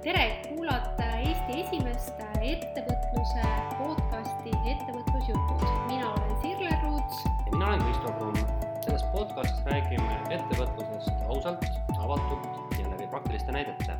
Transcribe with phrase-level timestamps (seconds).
[0.00, 3.42] tere, kuulate Eesti esimest ettevõtluse
[3.76, 5.64] podcasti Ettevõtlusjutud.
[5.90, 7.18] mina olen Sirle Ruuts.
[7.24, 8.36] ja mina olen Kristo Kruun.
[8.84, 11.64] selles podcastis räägime ettevõtlusest ausalt,
[11.98, 13.98] avatult ja läbi praktiliste näidete.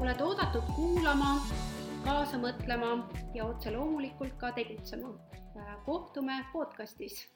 [0.00, 1.36] oled oodatud kuulama,
[2.04, 5.14] kaasa mõtlema ja otse loomulikult ka tegutsema.
[5.84, 7.28] kohtume podcastis.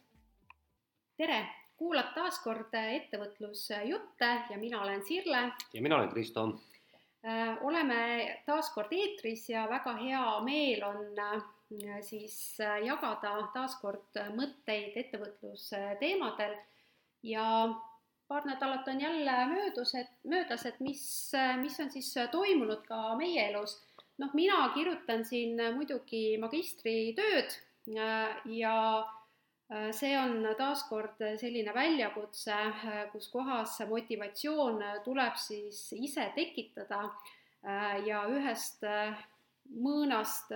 [1.16, 6.71] tere, kuulad taas kord ettevõtlusjutte ja mina olen Sirle ja mina olen Kristo Äh,
[7.62, 14.18] oleme taas kord eetris ja väga hea meel on äh, siis äh, jagada taas kord
[14.34, 16.56] mõtteid ettevõtlusteemadel
[17.22, 17.46] ja
[18.28, 21.04] paar nädalat on jälle möödus, et möödas, et mis,
[21.60, 23.78] mis on siis toimunud ka meie elus.
[24.18, 27.54] noh, mina kirjutan siin muidugi magistritööd
[27.86, 29.21] ja Äh,
[29.96, 38.24] see on taaskord selline väljakutse, äh, kus kohas motivatsioon tuleb siis ise tekitada äh, ja
[38.30, 38.84] ühest
[39.72, 40.52] mõõnast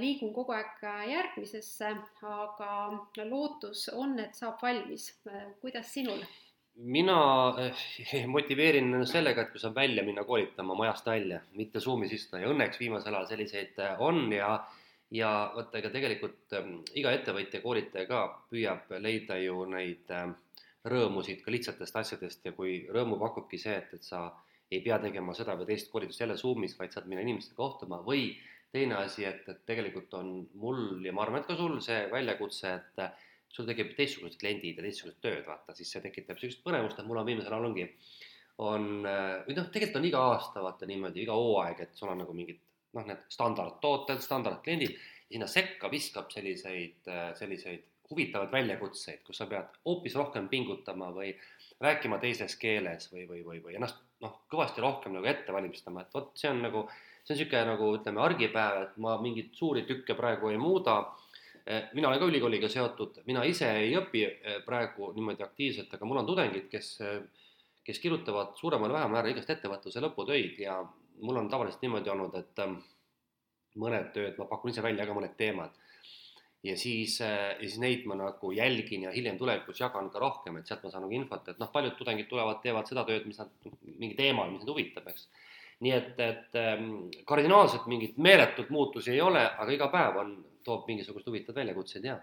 [0.00, 1.90] liigun kogu aeg järgmisesse,
[2.24, 5.12] aga lootus on, et saab valmis.
[5.60, 6.22] kuidas sinul?
[6.78, 7.18] mina
[8.34, 12.80] motiveerin sellega, et kui saab välja minna koolitama majast välja, mitte Zoomis istuda ja õnneks
[12.80, 14.52] viimasel ajal selliseid on ja
[15.14, 16.68] ja vaata, ega tegelikult äh,
[17.00, 20.28] iga ettevõtja, koolitaja ka püüab leida ju neid äh,
[20.88, 24.28] rõõmusid ka lihtsatest asjadest ja kui rõõmu pakubki see, et, et sa
[24.70, 28.30] ei pea tegema seda või teist koolitust jälle Zoomis, vaid saad minna inimestega kohtuma või
[28.72, 32.74] teine asi, et, et tegelikult on mul ja ma arvan, et ka sul see väljakutse,
[32.74, 37.00] et äh, sul tekib teistsugused kliendid ja teistsugused tööd, vaata, siis see tekitab niisugust põnevust,
[37.00, 37.88] et mul on viimasel ajal ongi,
[38.68, 42.20] on, äh, või noh, tegelikult on iga aasta vaata niimoodi, iga hooaeg, et sul on
[42.24, 42.60] nagu mingid
[42.98, 50.16] noh, need standardtooted, standardkliendid sinna sekka viskab selliseid, selliseid huvitavaid väljakutseid, kus sa pead hoopis
[50.16, 51.34] rohkem pingutama või
[51.84, 56.14] rääkima teises keeles või, või, või, või ennast noh, kõvasti rohkem nagu ette valmistama, et
[56.16, 56.86] vot see on nagu,
[57.22, 61.00] see on niisugune nagu ütleme, argipäev, et ma mingeid suuri tükke praegu ei muuda.
[61.92, 64.24] mina olen ka ülikooliga seotud, mina ise ei õpi
[64.64, 66.96] praegu niimoodi aktiivselt, aga mul on tudengid, kes,
[67.84, 70.80] kes kirjutavad suuremal või vähemal määral igast ettevõtluse lõputöid ja
[71.20, 72.78] mul on tavaliselt niimoodi olnud, et ähm,
[73.78, 75.74] mõned tööd ma pakun ise välja ka mõned teemad.
[76.66, 80.56] ja siis, äh, ja siis neid ma nagu jälgin ja hiljem tulevikus jagan ka rohkem,
[80.58, 83.38] et sealt ma saan nagu infot, et noh, paljud tudengid tulevad, teevad seda tööd, mis
[83.38, 83.52] nad,
[83.84, 85.28] mingi teemal, mis neid huvitab, eks.
[85.86, 86.88] nii et, et ähm,
[87.28, 90.34] kardinaalselt mingit meeletut muutusi ei ole, aga iga päev on,
[90.66, 92.18] toob mingisuguseid huvitavaid väljakutseid ja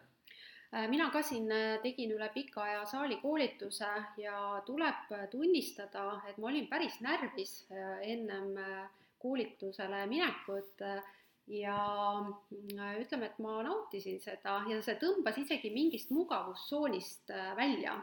[0.91, 6.67] mina ka siin äh, tegin üle pika aja saalikoolituse ja tuleb tunnistada, et ma olin
[6.67, 7.61] päris närvis
[8.03, 8.55] ennem
[9.19, 10.83] koolitusele minekut
[11.47, 11.77] ja
[12.51, 17.95] mm, ütleme, et ma nautisin seda ja see tõmbas isegi mingist mugavustsoonist äh, välja,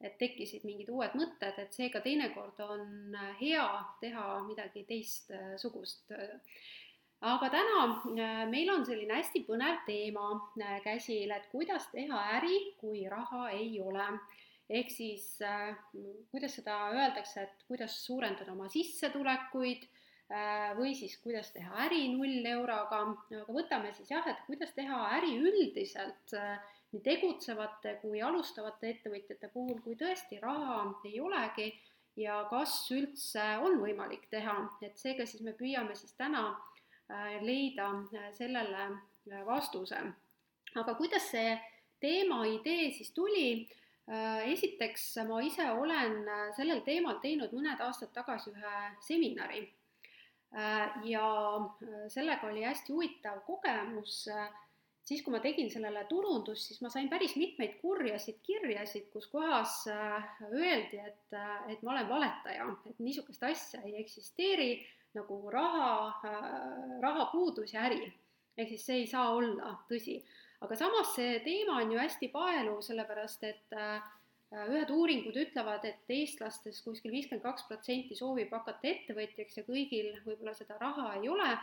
[0.00, 3.66] et tekkisid mingid uued mõtted, et seega teinekord on äh, hea
[4.00, 6.12] teha midagi teistsugust.
[7.20, 13.06] Aga täna meil on selline hästi põnev teema äh, käsil, et kuidas teha äri, kui
[13.08, 14.10] raha ei ole.
[14.66, 15.38] Ehk siis
[16.32, 19.84] kuidas seda öeldakse, et kuidas suurendada oma sissetulekuid
[20.26, 22.98] Äh, või siis kuidas teha äri null euroga,
[23.38, 26.56] aga võtame siis jah, et kuidas teha äri üldiselt äh,
[26.90, 31.68] nii tegutsevate kui alustavate ettevõtjate puhul, kui tõesti raha ei olegi
[32.18, 36.75] ja kas üldse on võimalik teha, et seega siis me püüame siis täna äh,
[37.42, 37.88] leida
[38.34, 39.98] sellele vastuse.
[40.74, 41.56] aga kuidas see
[42.00, 43.68] teema, idee siis tuli?
[44.46, 46.20] esiteks ma ise olen
[46.54, 49.64] sellel teemal teinud mõned aastad tagasi ühe seminari
[50.56, 54.28] Äh, ja äh, sellega oli hästi huvitav kogemus.
[54.28, 54.48] Äh,
[55.04, 59.84] siis, kui ma tegin sellele turundust, siis ma sain päris mitmeid kurjasid kirjasid, kus kohas
[60.48, 61.36] öeldi, et,
[61.70, 64.70] et ma olen valetaja, et niisugust asja ei eksisteeri
[65.14, 66.32] nagu raha,
[67.02, 68.12] rahapuudus ja äri.
[68.56, 70.22] ehk siis see ei saa olla tõsi.
[70.60, 74.02] aga samas see teema on ju hästi paeluv, sellepärast et äh,
[74.54, 80.12] Äh, ühed uuringud ütlevad, et eestlastest kuskil viiskümmend kaks protsenti soovib hakata ettevõtjaks ja kõigil
[80.22, 81.56] võib-olla seda raha ei ole.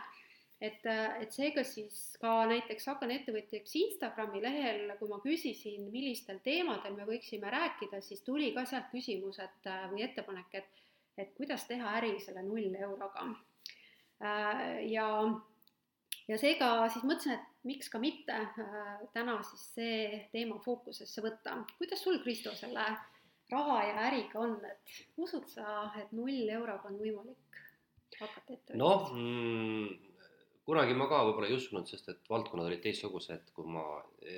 [0.64, 6.38] et, äh, et seega siis ka näiteks Hakan ettevõtjaks Instagrami lehel, kui ma küsisin, millistel
[6.44, 10.84] teemadel me võiksime rääkida, siis tuli ka sealt küsimus, et äh, või ettepanek, et,
[11.18, 13.26] et kuidas teha äri selle null euroga.
[14.90, 15.08] ja
[16.28, 19.98] ja seega siis mõtlesin, et miks ka mitte äh, täna siis see
[20.32, 21.58] teema fookusesse võtta.
[21.78, 22.86] kuidas sul, Kristo, selle
[23.52, 27.60] raha ja äriga on, et usud sa, et null euroga on võimalik
[28.20, 28.78] hakata ettevõtjaks?
[28.80, 30.14] noh mm,,
[30.68, 33.84] kunagi ma ka võib-olla ei uskunud, sest et valdkonnad olid teistsugused, kui ma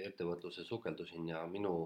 [0.09, 1.77] ettevõtlusse sukeldusin ja minu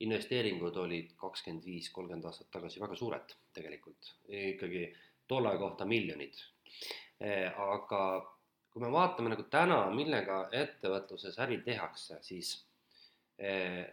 [0.00, 4.86] investeeringud olid kakskümmend viis, kolmkümmend aastat tagasi väga suured tegelikult, ikkagi
[5.28, 6.38] tolle kohta miljonid
[7.20, 8.02] aga
[8.70, 12.54] kui me vaatame nagu täna, millega ettevõtluses äri tehakse, siis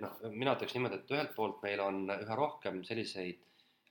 [0.04, 3.44] noh, mina ütleks niimoodi, et ühelt poolt meil on üha rohkem selliseid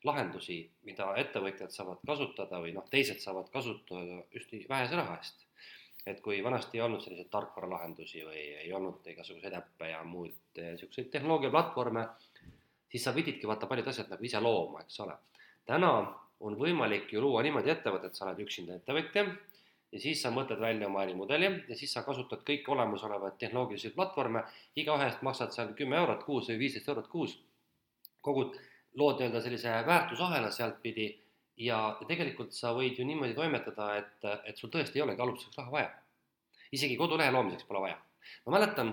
[0.07, 5.46] lahendusi, mida ettevõtjad saavad kasutada või noh, teised saavad kasutada just vähese raha eest.
[6.07, 11.11] Et kui vanasti ei olnud selliseid tarkvaralahendusi või ei olnud igasuguseid äppe ja muud niisuguseid
[11.11, 12.07] tehnoloogiaplatvorme,
[12.91, 15.17] siis sa pididki vaata paljud asjad nagu ise looma, eks ole.
[15.67, 15.91] täna
[16.41, 19.27] on võimalik ju luua niimoodi ettevõtet, sa oled üksinda ettevõtja
[19.93, 24.45] ja siis sa mõtled välja oma ärimudeli ja siis sa kasutad kõiki olemasolevaid tehnoloogilisi platvorme,
[24.77, 27.39] igaühest maksad seal kümme eurot kuus või viisteist eurot kuus,
[28.21, 28.59] kogud,
[28.95, 31.09] lood nii-öelda sellise väärtusahela sealtpidi
[31.57, 35.73] ja tegelikult sa võid ju niimoodi toimetada, et, et sul tõesti ei olegi alustuseks raha
[35.73, 35.91] vaja.
[36.73, 37.99] isegi kodulehe loomiseks pole vaja.
[38.47, 38.93] ma mäletan,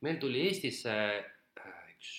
[0.00, 2.12] meil tuli Eestisse äh, üks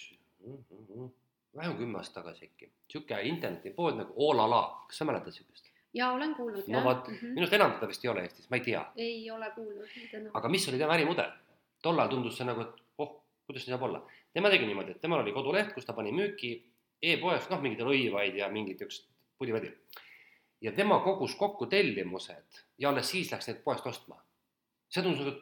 [1.58, 5.72] vähem kui kümme aastat tagasi äkki, niisugune internetipood nagu Olala, kas sa mäletad niisugust?
[5.94, 6.68] jaa, olen kuulnud.
[6.68, 8.84] no vot mm -hmm., minu arust enam teda vist ei ole Eestis, ma ei tea.
[8.96, 11.32] ei ole kuulnud aga mis oli tema ärimudel?
[11.82, 14.06] tol ajal tundus see nagu, et oh, kuidas nii saab olla.
[14.34, 16.54] tema tegi niimoodi, et temal oli koduleht, kus ta pani müüki
[17.02, 19.13] e-poest, noh, mingeid rõivaid ja mingit niisugust
[19.44, 19.72] pudi-vadi.
[20.62, 24.22] ja tema kogus kokku tellimused ja alles siis läks neid poest ostma.
[24.90, 25.42] see tundus et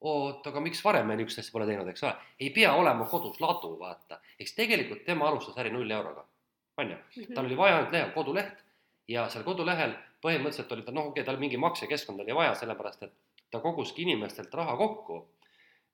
[0.00, 2.14] oot, aga miks varem me niisugust asja pole teinud, eks ole.
[2.40, 4.20] ei pea olema kodus ladu, vaata.
[4.38, 6.26] eks tegelikult tema alustas äri null euroga,
[6.76, 6.96] on ju.
[6.96, 7.32] Mhm.
[7.34, 8.62] tal oli vaja ainult leha koduleht
[9.08, 13.02] ja seal kodulehel põhimõtteliselt oli ta noh, okei okay,, tal mingi maksekeskkond oli vaja, sellepärast
[13.06, 13.12] et
[13.50, 15.18] ta koguski inimestelt raha kokku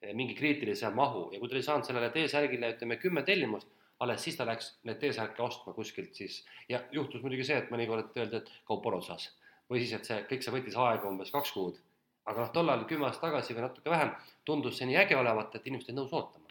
[0.03, 3.69] eh, mingi kriitilise mahu ja kui ta oli saanud sellele T-särgile ütleme kümme tellimust,
[4.05, 8.15] alles siis ta läks need T-särke ostma kuskilt siis ja juhtus muidugi see, et mõnikord
[8.21, 9.31] öeldi, et kaup on otsas
[9.71, 11.81] või siis, et see kõik see võttis aega umbes kaks kuud.
[12.25, 14.15] aga noh, tol ajal kümme aastat tagasi või natuke vähem
[14.49, 16.45] tundus see nii äge olevat, et inimesed olid nõus ootama.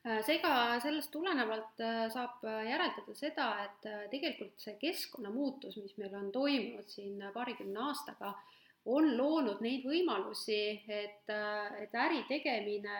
[0.00, 6.14] Äh, seega sellest tulenevalt äh, saab äh, järeldada seda, et tegelikult see keskkonnamuutus, mis meil
[6.16, 8.32] on toimunud siin paarikümne aastaga,
[8.88, 11.28] on loonud neid võimalusi, et,
[11.82, 12.96] et äri tegemine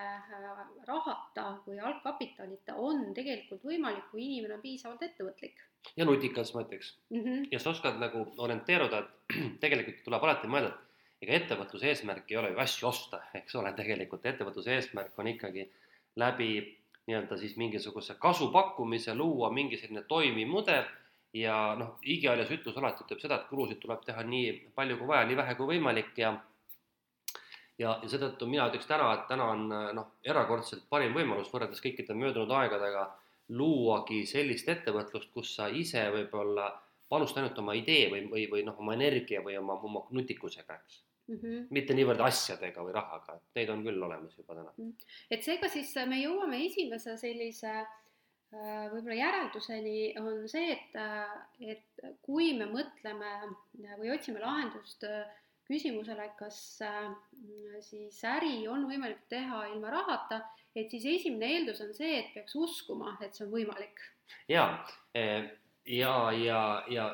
[0.87, 5.56] rahata või algkapitalita on tegelikult võimalik, kui inimene on piisavalt ettevõtlik.
[5.97, 7.23] ja nutikas, ma ütleks mm.
[7.23, 7.49] -hmm.
[7.53, 12.37] ja sa oskad nagu orienteeruda, et tegelikult tuleb alati mõelda, et ega ettevõtluse eesmärk ei
[12.37, 15.71] ole ju asju osta, eks ole, tegelikult ettevõtluse eesmärk on ikkagi
[16.17, 20.85] läbi nii-öelda siis mingisuguse kasu pakkumise, luua mingi selline toimiv mudel
[21.37, 25.27] ja noh, igihaaljas ütlus alati ütleb seda, et kulusid tuleb teha nii palju kui vaja,
[25.29, 26.35] nii vähe kui võimalik ja
[27.79, 29.67] ja, ja seetõttu mina ütleks täna, et täna on
[29.97, 33.06] noh, erakordselt parim võimalus võrreldes kõikide möödunud aegadega
[33.56, 36.71] luuagi sellist ettevõtlust, kus sa ise võib-olla
[37.11, 41.00] panusta ainult oma idee või, või, või noh, oma energia või oma, oma nutikusega, eks
[41.31, 41.38] mm.
[41.38, 41.65] -hmm.
[41.71, 44.75] mitte niivõrd asjadega või rahaga, et neid on küll olemas juba täna.
[44.77, 44.93] -hmm.
[45.31, 47.88] et seega siis me jõuame esimese sellise äh,
[48.50, 51.35] võib-olla järelduseni on see, et, äh,
[51.76, 53.35] et kui me mõtleme
[54.00, 55.29] või otsime lahendust äh,
[55.70, 56.81] küsimusele, kas
[57.87, 60.41] siis äri on võimalik teha ilma rahata,
[60.75, 64.02] et siis esimene eeldus on see, et peaks uskuma, et see on võimalik.
[64.50, 64.64] ja,
[65.87, 67.06] ja, ja, ja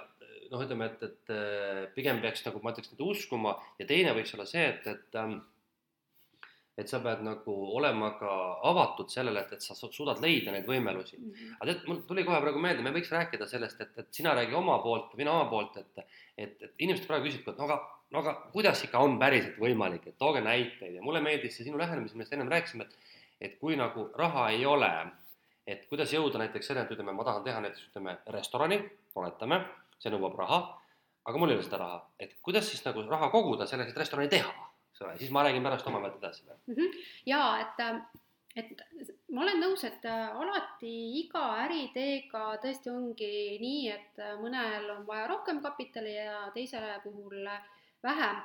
[0.50, 4.34] noh, ütleme, et, et äh, pigem peaks nagu ma ütleks, nüüd uskuma ja teine võiks
[4.36, 5.38] olla see, et, et ähm,
[6.76, 8.30] et sa pead nagu olema ka
[8.68, 11.30] avatud sellele, et, et sa suudad leida neid võimalusi mm.
[11.30, 11.56] -hmm.
[11.56, 14.54] aga tead, mul tuli kohe praegu meelde, me võiks rääkida sellest, et, et sina räägi
[14.54, 16.06] oma poolt, mina oma poolt, et
[16.36, 17.78] et, et inimesed praegu küsivad, et no aga,
[18.12, 21.78] no aga kuidas ikka on päriselt võimalik, et tooge näiteid ja mulle meeldis see sinu
[21.78, 24.90] lähenemine, millest ennem rääkisime, et et kui nagu raha ei ole,
[25.66, 28.78] et kuidas jõuda näiteks selle, et ütleme, ma tahan teha näiteks ütleme restorani,
[29.14, 29.60] oletame
[30.00, 30.60] see nõuab raha,
[31.26, 34.30] aga mul ei ole seda raha, et kuidas siis nagu raha koguda selleks, et restorani
[34.32, 34.52] teha,
[34.96, 36.74] eks ole, siis ma räägin pärast omavahel edasi mm.
[36.74, 37.00] -hmm.
[37.26, 37.82] ja et,
[38.56, 38.82] et
[39.28, 45.60] ma olen nõus, et alati iga äriideega tõesti ongi nii, et mõnel on vaja rohkem
[45.60, 47.44] kapitali ja teise puhul
[48.02, 48.40] vähem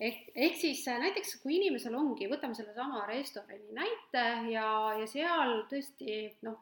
[0.00, 6.34] ehk, ehk siis näiteks kui inimesel ongi, võtame sellesama restorani näite ja, ja seal tõesti
[6.42, 6.58] noh,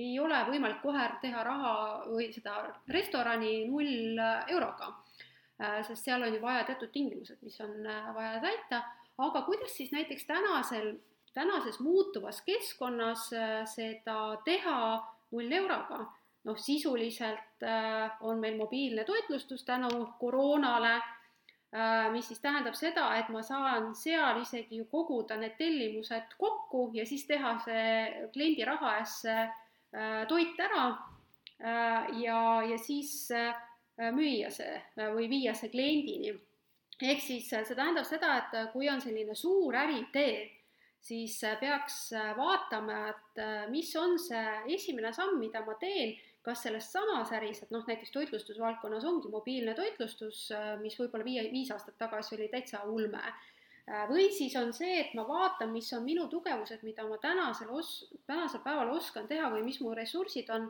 [0.00, 1.74] ei ole võimalik kohe teha raha
[2.08, 4.99] või seda restorani null euroga, äh,
[5.86, 8.82] sest seal on ju vaja teatud tingimused, mis on äh, vaja täita,
[9.18, 10.94] aga kuidas siis näiteks tänasel,
[11.34, 14.80] tänases muutuvas keskkonnas äh, seda teha
[15.30, 16.06] null euroga?
[16.40, 17.60] noh, sisuliselt
[18.24, 20.94] on meil mobiilne toitlustus tänu koroonale,
[22.14, 27.04] mis siis tähendab seda, et ma saan seal isegi ju koguda need tellimused kokku ja
[27.04, 29.28] siis teha see kliendi raha eest
[29.92, 30.98] Äh, toit ära
[31.58, 33.54] äh, ja, ja siis äh,
[34.14, 34.78] müüa see
[35.14, 36.32] või viia see kliendini.
[37.00, 40.48] ehk siis see tähendab seda, et kui on selline suur äriidee,
[41.00, 47.32] siis peaks vaatama, et mis on see esimene samm, mida ma teen, kas selles samas
[47.36, 50.48] äris, et noh, näiteks toitlustusvaldkonnas ongi mobiilne toitlustus,
[50.80, 53.22] mis võib-olla viie, viis aastat tagasi oli täitsa ulme.
[54.08, 58.06] Või siis on see, et ma vaatan, mis on minu tugevused, mida ma tänasel os-,
[58.28, 60.68] tänasel päeval oskan teha või mis mu ressursid on,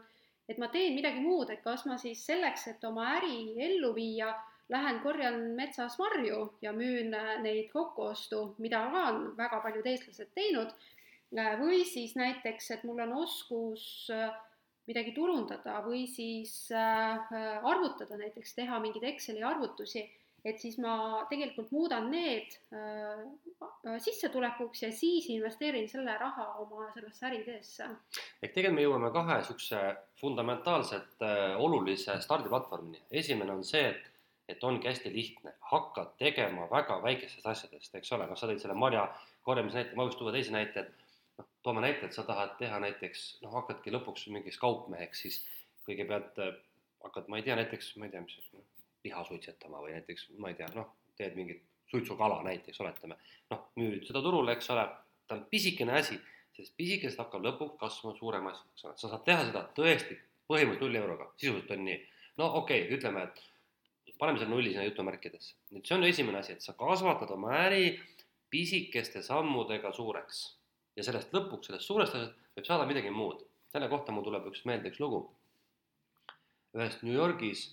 [0.50, 4.32] et ma teen midagi muud, et kas ma siis selleks, et oma äri ellu viia,
[4.70, 10.74] lähen korjan metsas marju ja müün neid kokkuostu, mida ka on väga paljud eestlased teinud,
[11.62, 14.10] või siis näiteks, et mul on oskus
[14.90, 20.02] midagi turundada või siis arvutada, näiteks teha mingeid Exceli arvutusi
[20.44, 27.26] et siis ma tegelikult muudan need äh, sissetulekuks ja siis investeerin selle raha oma sellesse
[27.28, 27.88] äriideesse.
[28.42, 29.82] ehk tegelikult me jõuame kahe niisuguse
[30.20, 33.02] fundamentaalselt äh, olulise stardiplatvormini.
[33.22, 34.08] esimene on see, et,
[34.48, 38.78] et ongi hästi lihtne, hakkad tegema väga väikestest asjadest, eks ole, noh, sa tõid selle
[38.78, 39.06] marja
[39.46, 42.80] korjamise näite, ma võiks tuua teise näite, et noh, toome näite, et sa tahad teha
[42.82, 45.40] näiteks, noh, hakkadki lõpuks mingiks kaupmeheks, siis
[45.88, 46.58] kõigepealt äh,
[47.04, 48.40] hakkad, ma ei tea, näiteks, ma ei tea, mis
[49.04, 53.16] liha suitsetama või näiteks ma ei tea, noh, teed mingit suitsukala näiteks, oletame,
[53.50, 54.86] noh, müüd seda turule, eks ole,
[55.26, 56.18] ta on pisikene asi,
[56.54, 60.18] sellest pisikesest hakkab lõpuks kasvama suurem asi, eks ole, sa saad teha seda tõesti
[60.50, 61.98] põhimõtteliselt nulli euroga, sisuliselt on nii.
[62.42, 63.42] no okei okay,, ütleme, et
[64.20, 65.54] paneme selle nulli sinna jutumärkidesse.
[65.74, 67.94] nüüd see on esimene asi, et sa kasvatad oma äri
[68.52, 70.42] pisikeste sammudega suureks
[70.98, 73.46] ja sellest lõpuks, sellest suurest asjast võib saada midagi muud.
[73.72, 75.22] selle kohta mul tuleb üks meelde üks lugu.
[76.76, 77.64] ühest New Yorgis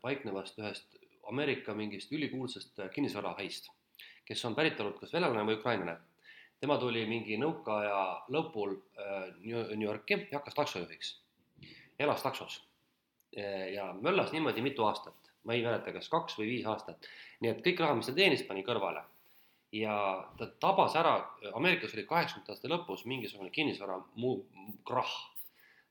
[0.00, 1.00] paiknevast ühest
[1.30, 3.68] Ameerika mingist ülikuulsast äh, kinnisvarahaist,
[4.26, 5.98] kes on päritolult kas venelane või ukrainlane.
[6.60, 8.00] tema tuli mingi nõukaaja
[8.34, 11.14] lõpul äh, New Yorki ja hakkas taksojuhiks.
[11.98, 12.62] elas taksos
[13.72, 17.06] ja möllas niimoodi mitu aastat, ma ei mäleta, kas kaks või viis aastat.
[17.40, 19.04] nii et kõik raha, mis ta teenis, pani kõrvale.
[19.72, 19.94] ja
[20.38, 21.14] ta tabas ära,
[21.54, 24.46] Ameerikas oli kaheksakümnendate aastate lõpus mingisugune kinnisvara muu
[24.84, 25.29] krahh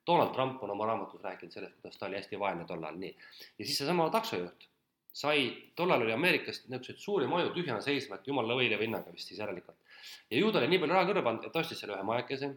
[0.09, 3.13] Donald Trump on oma raamatus rääkinud sellest, kuidas ta oli hästi vaene tollal, nii.
[3.59, 4.69] ja siis seesama taksojuht
[5.13, 9.39] sai, tollal oli Ameerikas niisuguseid suuri maju tühjana seisma, et jumala võileiva hinnaga vist siis
[9.41, 9.77] järelikult.
[10.31, 12.51] ja ju ta oli nii palju raha kõrva pannud, et ostis selle ühe majakese,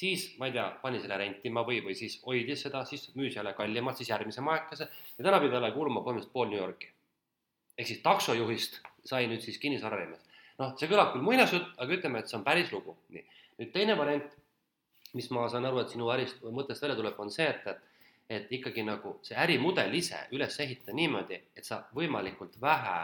[0.00, 3.54] siis ma ei tea, pani selle rentima või, või siis hoidis seda, siis müüs jälle
[3.58, 6.90] kallimalt, siis järgmise majakese ja täna pidi talle kuuluma põhimõtteliselt pool New Yorki.
[7.78, 10.22] ehk siis taksojuhist sai nüüd siis kinnisvaraärimees.
[10.58, 13.26] noh, see kõlab küll muinasjutt, aga ütleme, et see on päris lugu, nii.
[13.58, 14.38] nüüd teine variant
[15.14, 17.90] mis ma saan aru, et sinu ärist mõttest välja tuleb, on see, et, et
[18.30, 22.96] et ikkagi nagu see ärimudel ise üles ehitada niimoodi, et sa võimalikult vähe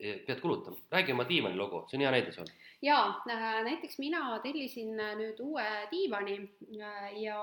[0.00, 0.76] eh, pead kulutama.
[0.90, 2.50] räägi oma diivani lugu, see on hea näide sul.
[2.82, 6.40] jaa, äh, näiteks mina tellisin äh, nüüd uue diivani
[6.80, 7.40] äh, ja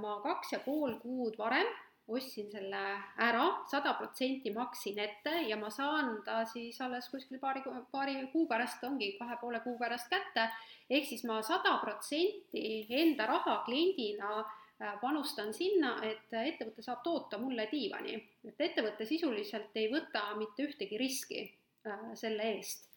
[0.00, 1.66] ma kaks ja pool kuud varem
[2.08, 2.80] ostsin selle
[3.22, 8.46] ära, sada protsenti maksin ette ja ma saan ta siis alles kuskil paari, paari kuu
[8.50, 10.48] pärast, ongi kahe poole kuu pärast kätte,
[10.90, 12.64] ehk siis ma sada protsenti
[13.02, 18.18] enda raha kliendina äh, panustan sinna, et ettevõte saab toota mulle diivani.
[18.48, 21.44] et ettevõte sisuliselt ei võta mitte ühtegi riski
[21.86, 22.88] äh, selle eest.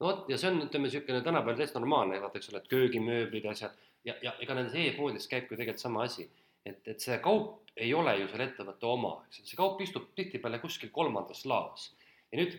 [0.00, 3.44] No vot, ja see on, ütleme, niisugune tänapäeval täiesti normaalne, vaata, eks ole, et köögimööblid
[3.44, 3.74] ja asjad.
[4.04, 6.24] Ja, ja ega nendes e-poodides käibki ju tegelikult sama asi
[6.66, 10.60] et, et see kaup ei ole ju selle ettevõtte oma, eks, see kaup istub tihtipeale
[10.62, 11.90] kuskil kolmandas laos.
[12.32, 12.58] ja nüüd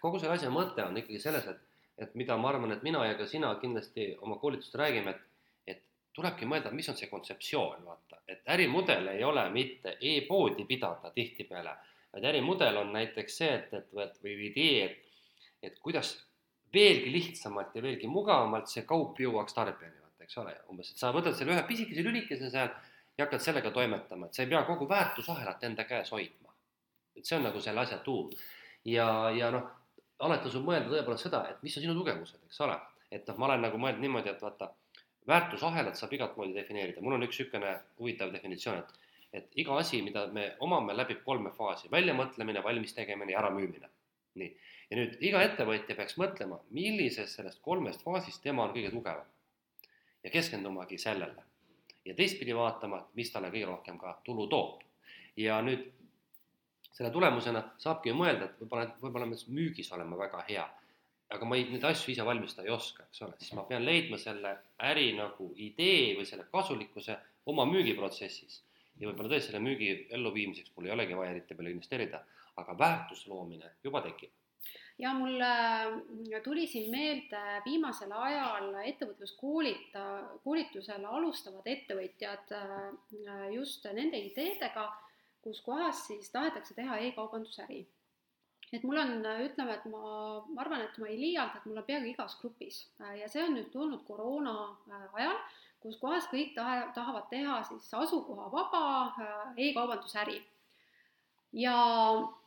[0.00, 1.60] kogu selle asja mõte on ikkagi selles, et,
[2.06, 5.82] et mida ma arvan, et mina ja ka sina kindlasti oma koolitustel räägime, et,
[6.14, 11.76] tulebki mõelda, mis on see kontseptsioon, vaata, et ärimudel ei ole mitte e-poodi pidada tihtipeale,
[12.12, 15.22] vaid ärimudel on näiteks see, et, et või idee, et,
[15.70, 16.16] et kuidas
[16.74, 21.12] veelgi lihtsamalt ja veelgi mugavamalt see kaup jõuaks tarbijani, vaata, eks ole, umbes, et sa
[21.14, 22.70] võtad selle ühe pisikese lülikese seal
[23.20, 26.54] ja hakkad sellega toimetama, et sa ei pea kogu väärtusahelat enda käes hoidma.
[27.16, 28.30] et see on nagu selle asja tuum.
[28.84, 29.66] ja, ja noh,
[30.18, 32.78] alati tasub mõelda tõepoolest seda, et mis on sinu tugevused, eks ole.
[33.10, 34.70] et noh, ma olen nagu mõelnud niimoodi, et vaata,
[35.28, 38.98] väärtusahelat saab igat moodi defineerida, mul on üks niisugune huvitav definitsioon, et
[39.32, 43.90] et iga asi, mida me omame, läbib kolme faasi, väljamõtlemine, valmis tegemine ja äramüümine.
[44.40, 44.48] nii,
[44.90, 49.28] ja nüüd iga ettevõtja peaks mõtlema, millises sellest kolmest faasist tema on kõige tugevam.
[50.24, 51.49] ja keskendumagi sellele
[52.10, 54.82] ja teistpidi vaatama, mis talle kõige rohkem ka tulu toob.
[55.36, 55.84] ja nüüd
[56.92, 60.64] selle tulemusena saabki ju mõelda, et võib-olla, võib-olla ma müügis olema väga hea,
[61.36, 64.18] aga ma ei, neid asju ise valmistada ei oska, eks ole, siis ma pean leidma
[64.18, 64.56] selle
[64.90, 67.16] äri nagu idee või selle kasulikkuse
[67.52, 68.60] oma müügiprotsessis.
[68.98, 72.24] ja võib-olla tõesti selle müügi elluviimiseks mul ei olegi vaja eriti palju investeerida,
[72.60, 74.34] aga väärtuse loomine juba tekib
[75.00, 80.02] ja mul äh, tuli siin meelde viimasel ajal ettevõtluskoolita,
[80.44, 84.90] koolitusel alustavad ettevõtjad äh, just nende ideedega,
[85.44, 87.86] kus kohas siis tahetakse teha e-kaubandusäri.
[88.72, 89.16] et mul on,
[89.46, 90.02] ütleme, et ma,
[90.46, 93.42] ma arvan, et ma ei liialda, et mul on peaaegu igas grupis äh, ja see
[93.44, 94.54] on nüüd tulnud koroona
[95.16, 95.40] ajal,
[95.80, 100.42] kus kohas kõik taha, tahavad teha siis asukohavaba äh, e-kaubandusäri.
[101.52, 101.78] ja
[102.20, 102.39] äh,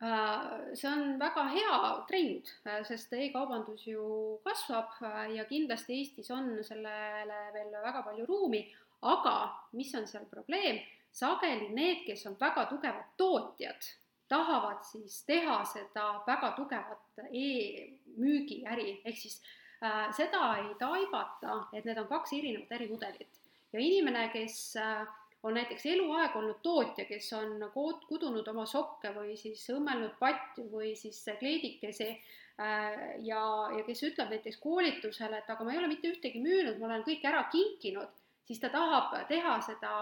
[0.00, 1.76] see on väga hea
[2.08, 2.50] trend,
[2.88, 4.98] sest e-kaubandus ju kasvab
[5.32, 8.64] ja kindlasti Eestis on sellele veel väga palju ruumi,
[9.02, 9.36] aga
[9.72, 10.80] mis on seal probleem,
[11.14, 13.90] sageli need, kes on väga tugevad tootjad,
[14.28, 19.38] tahavad siis teha seda väga tugevat e-müügiäri, ehk siis
[19.84, 23.40] äh, seda ei taibata, et need on kaks erinevat ärimudelit.
[23.72, 25.06] ja inimene, kes äh,
[25.44, 27.60] on näiteks eluaeg olnud tootja, kes on
[28.08, 33.42] kudunud oma sokke või siis õmmelnud patju või siis kleidikesi äh, ja,
[33.76, 37.04] ja kes ütleb näiteks koolitusele, et aga ma ei ole mitte ühtegi müünud, ma olen
[37.06, 39.92] kõik ära kinkinud, siis ta tahab teha seda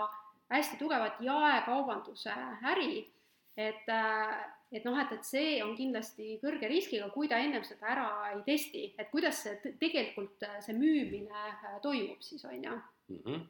[0.53, 2.35] hästi tugevat jaekaubanduse
[2.71, 3.01] äri,
[3.57, 3.89] et,
[4.73, 8.45] et noh, et, et see on kindlasti kõrge riskiga, kui ta ennem seda ära ei
[8.47, 11.49] testi, et kuidas see tegelikult see müümine
[11.83, 12.79] toimub siis, on ju?
[13.09, 13.43] Mm -hmm..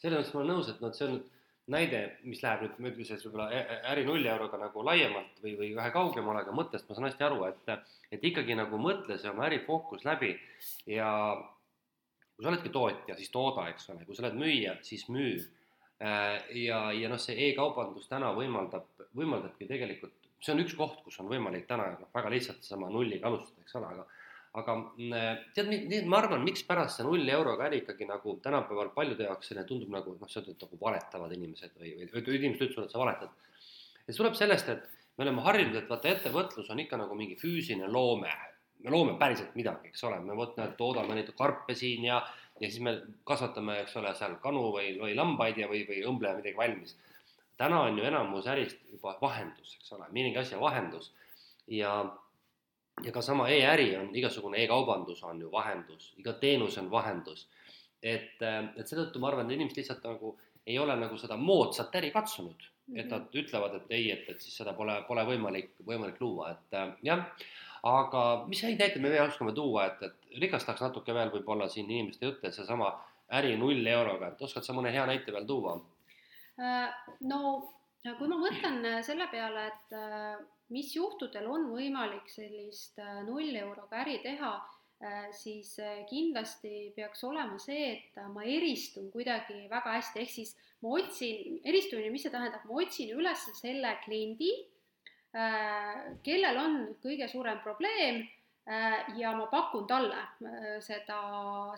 [0.00, 1.20] Selles mõttes ma olen nõus, et noh, see on
[1.70, 3.46] näide, mis läheb nüüd, ma ütlesin, võib-olla
[3.92, 7.44] äri null euroga nagu laiemalt või, või vähe kaugemale, aga mõttest ma saan hästi aru,
[7.46, 7.72] et,
[8.10, 10.32] et ikkagi nagu mõtle see oma ärifookus läbi
[10.90, 11.10] ja
[12.40, 15.42] kui sa oledki tootja, siis tooda, eks ole, kui sa oled müüja, siis müü.
[16.00, 21.28] Ja, ja noh, see e-kaubandus täna võimaldab, võimaldabki tegelikult, see on üks koht, kus on
[21.28, 24.06] võimalik täna noh, väga lihtsalt sama nulliga alustada, eks ole, aga
[24.58, 29.28] aga mm, tead, nii, ma arvan, mikspärast see null euroga äri ikkagi nagu tänapäeval paljude
[29.28, 32.88] jaoks selline tundub nagu noh, sa ütled nagu valetavad inimesed või, või, või inimesed ütlevad,
[32.88, 33.36] et sa valetad.
[34.00, 37.38] ja see tuleb sellest, et me oleme harjunud, et vaata, ettevõtlus on ikka nagu mingi
[37.38, 38.32] füüsiline loome.
[38.80, 42.22] me loome päriselt midagi, eks ole, me vot näed, toodame neid karpe siin ja
[42.60, 46.42] ja siis me kasvatame, eks ole, seal kanu või, või lambaid ja, või, või õmbleme
[46.42, 46.96] midagi valmis.
[47.56, 51.12] täna on ju enamus ärist juba vahendus, eks ole, mingi asja vahendus
[51.68, 51.94] ja,
[53.04, 57.46] ja ka sama e-äri on, igasugune e-kaubandus on ju vahendus, iga teenus on vahendus.
[58.02, 62.10] et, et seetõttu ma arvan, et inimesed lihtsalt nagu ei ole nagu seda moodsat äri
[62.14, 62.62] katsunud,
[62.94, 63.10] et mhm.
[63.12, 67.26] nad ütlevad, et ei, et, et siis seda pole, pole võimalik, võimalik luua, et jah
[67.86, 71.88] aga mis häid näiteid me veel oskame tuua, et, et rikastaks natuke veel võib-olla siin
[71.88, 72.90] inimeste jutte, et seesama
[73.38, 75.78] äri null euroga, et oskad sa mõne hea näite veel tuua?
[76.60, 76.90] Äh,
[77.24, 77.40] no
[78.18, 80.36] kui ma mõtlen selle peale, et äh,
[80.70, 84.58] mis juhtudel on võimalik sellist äh, null euroga äri teha,
[85.32, 85.78] siis
[86.10, 90.50] kindlasti peaks olema see, et ma eristun kuidagi väga hästi, ehk siis
[90.84, 94.50] ma otsin, eristumine, mis see tähendab, ma otsin üles selle kliendi
[95.30, 98.16] Äh, kellel on kõige suurem probleem
[98.66, 101.18] äh, ja ma pakun talle äh, seda,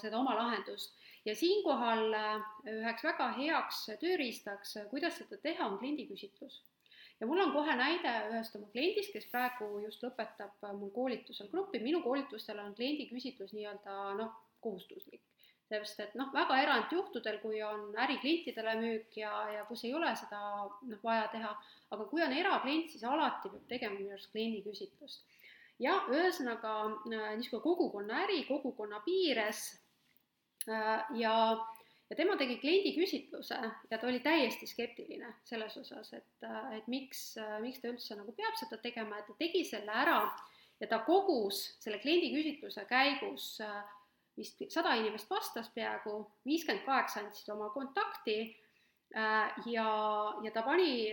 [0.00, 0.94] seda oma lahendust.
[1.24, 2.16] ja siinkohal
[2.66, 6.62] üheks väga heaks tööriistaks, kuidas seda teha, on kliendiküsitlus.
[7.22, 11.78] Ja mul on kohe näide ühest oma kliendist, kes praegu just lõpetab mul koolitusel gruppi,
[11.78, 14.32] minu koolitustel on kliendiküsitlus nii-öelda noh,
[14.64, 15.22] kohustuslik.
[15.70, 20.40] Sest et noh, väga erandjuhtudel, kui on äriklientidele müük ja, ja kus ei ole seda
[20.66, 21.52] noh, vaja teha,
[21.94, 25.22] aga kui on eraklient, siis alati peab tegema minu arust kliendiküsitlust.
[25.78, 29.62] ja ühesõnaga äh, niisugune kogukonna äri kogukonna piires
[30.66, 31.37] äh, ja,
[32.12, 33.59] ja tema tegi kliendiküsitluse
[33.90, 36.44] ja ta oli täiesti skeptiline selles osas, et,
[36.77, 37.22] et miks,
[37.64, 40.18] miks ta üldse nagu peab seda tegema, et ta tegi selle ära
[40.83, 43.55] ja ta kogus selle kliendiküsitluse käigus
[44.37, 48.37] vist sada inimest vastas peaaegu, viiskümmend kaheksa andsid oma kontakti
[49.72, 49.88] ja,
[50.44, 51.12] ja ta pani,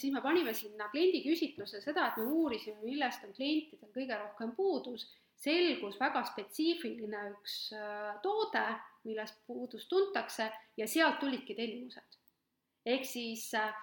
[0.00, 5.08] siis me panime sinna kliendiküsitluse seda, et me uurisime, millest on klientidel kõige rohkem puudus,
[5.38, 8.64] selgus väga spetsiifiline üks äh, toode,
[9.04, 12.18] millest puudust tuntakse ja sealt tulidki tellimused.
[12.86, 13.74] ehk siis äh,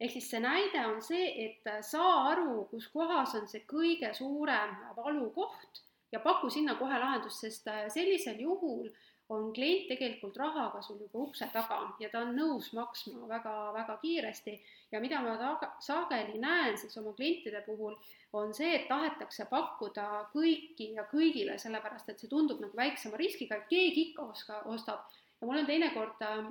[0.00, 4.74] ehk siis see näide on see, et saa aru, kus kohas on see kõige suurem
[4.96, 8.88] valukoht ja paku sinna kohe lahendust, sest äh, sellisel juhul
[9.32, 14.54] on klient tegelikult rahaga sul juba ukse taga ja ta on nõus maksma väga-väga kiiresti
[14.92, 17.96] ja mida ma taga, sageli näen siis oma klientide puhul,
[18.32, 23.60] on see, et tahetakse pakkuda kõiki ja kõigile, sellepärast et see tundub nagu väiksema riskiga,
[23.60, 25.06] et keegi ikka oska, ostab.
[25.40, 26.44] ja mul on teinekord, äh,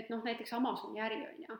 [0.00, 1.58] et noh, näiteks Amazoni äri on ju.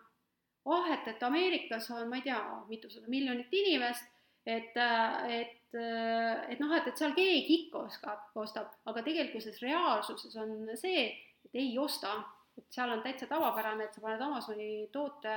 [0.64, 4.04] oh, et, et Ameerikas on, ma ei tea, mitusada miljonit inimest,
[4.46, 9.60] et, äh, et et, et noh, et, et seal keegi ikka oskab, ostab, aga tegelikkuses
[9.62, 11.06] reaalsuses on see,
[11.46, 12.16] et ei osta,
[12.58, 15.36] et seal on täitsa tavapärane, et sa paned Amazoni toote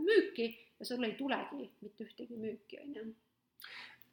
[0.00, 3.06] müüki ja sul ei tulegi mitte ühtegi müüki, on ju.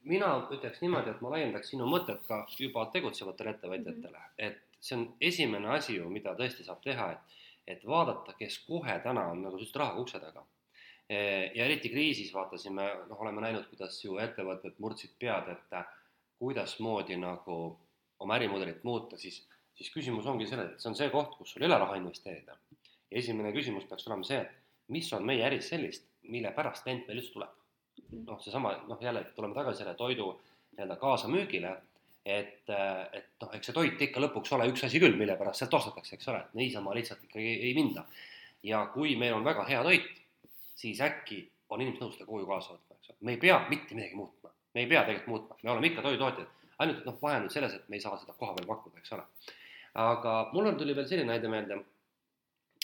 [0.04, 4.18] Mina ütleks niimoodi, et ma laiendaks sinu mõtet ka juba tegutsevatele ettevõtjatele.
[4.20, 4.48] Mm, -hmm.
[4.48, 8.98] et see on esimene asi ju, mida tõesti saab teha, et, et vaadata, kes kohe
[9.04, 10.44] täna on nagu sa ütlesid, rahaga ukse taga
[11.14, 15.80] ja eriti kriisis vaatasime, noh, oleme näinud, kuidas ju ettevõtted murdsid pead, et
[16.42, 17.58] kuidasmoodi nagu
[18.24, 19.42] oma ärimudelit muuta, siis
[19.78, 22.58] siis küsimus ongi selles, et see on see koht, kus sul ei ole raha investeerida.
[23.12, 27.08] ja esimene küsimus peaks olema see, et mis on meie äris sellist, mille pärast klient
[27.08, 27.56] meil üldse tuleb.
[28.28, 30.28] noh, seesama, noh jälle tuleme tagasi selle toidu
[30.74, 31.74] nii-öelda kaasamüügile,
[32.26, 35.74] et, et noh, eks see toit ikka lõpuks ole üks asi küll, mille pärast sealt
[35.80, 38.06] ostetakse, eks ole, et niisama lihtsalt ikkagi ei, ei minda.
[38.64, 40.10] ja kui meil on väga hea toit,
[40.76, 43.98] siis äkki on inimesed nõus seda koju kaasa võtma, eks ole, me ei pea mitte
[43.98, 47.46] midagi muutma, me ei pea tegelikult muutma, me oleme ikka toidutootjad, ainult noh, vahe on
[47.48, 49.26] nüüd selles, et me ei saa seda koha peal pakkuda, eks ole.
[50.04, 51.80] aga mul on, tuli veel selline näide meelde,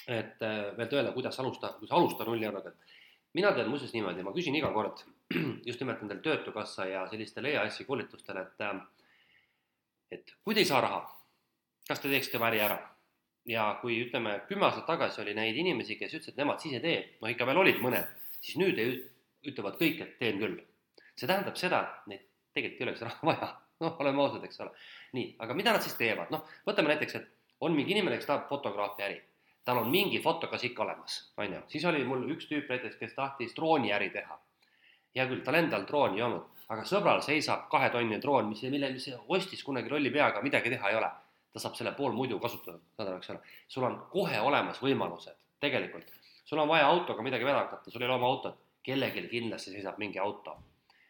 [0.08, 2.96] et äh, veel öelda, kuidas alustada, kuidas alustada nulli euroga, et
[3.38, 5.04] mina teen muuseas niimoodi, ma küsin iga kord
[5.68, 8.80] just nimelt nendel Töötukassa ja sellistel EAS-i koolitustel, et äh,
[10.12, 11.04] et kui te ei saa raha,
[11.88, 12.80] kas te teeksite oma äri ära?
[13.50, 16.84] Ja kui ütleme, kümme aastat tagasi oli neid inimesi, kes ütlesid, et nemad siis ei
[16.84, 19.00] tee, no ikka veel olid mõned, siis nüüd ei,
[19.50, 20.60] ütlevad kõik, et teen küll.
[21.20, 23.50] see tähendab seda, et neid tegelikult ei oleks raha vaja,
[23.84, 24.76] noh, oleme ausad, eks ole.
[25.18, 28.46] nii, aga mida nad siis teevad, noh, võtame näiteks, et on mingi inimene, kes tahab
[28.52, 29.18] fotograafi äri,
[29.66, 33.18] tal on mingi fotokas ikka olemas, on ju, siis oli mul üks tüüp näiteks, kes
[33.18, 34.40] tahtis drooniäri teha.
[35.16, 39.10] hea küll, tal endal drooni ei olnud, aga sõbral seisab kahetonnine droon, mis, mille, mis
[39.28, 41.10] ostis kunagi lolli peaga, midagi teha ei ole.
[41.60, 42.80] Ta saab selle pool muidu kasutada,
[43.18, 43.40] eks ole.
[43.68, 46.08] sul on kohe olemas võimalused, tegelikult.
[46.46, 50.00] sul on vaja autoga midagi vedama hakata, sul ei ole oma autot, kellelgi kindlasti seisab
[50.00, 50.56] mingi auto.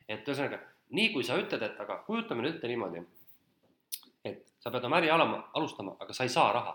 [0.08, 0.60] et ühesõnaga,
[0.90, 3.04] nii kui sa ütled, et aga kujutame nüüd ette niimoodi,
[4.26, 6.74] et sa pead oma äri alama, alustama, aga sa ei saa raha.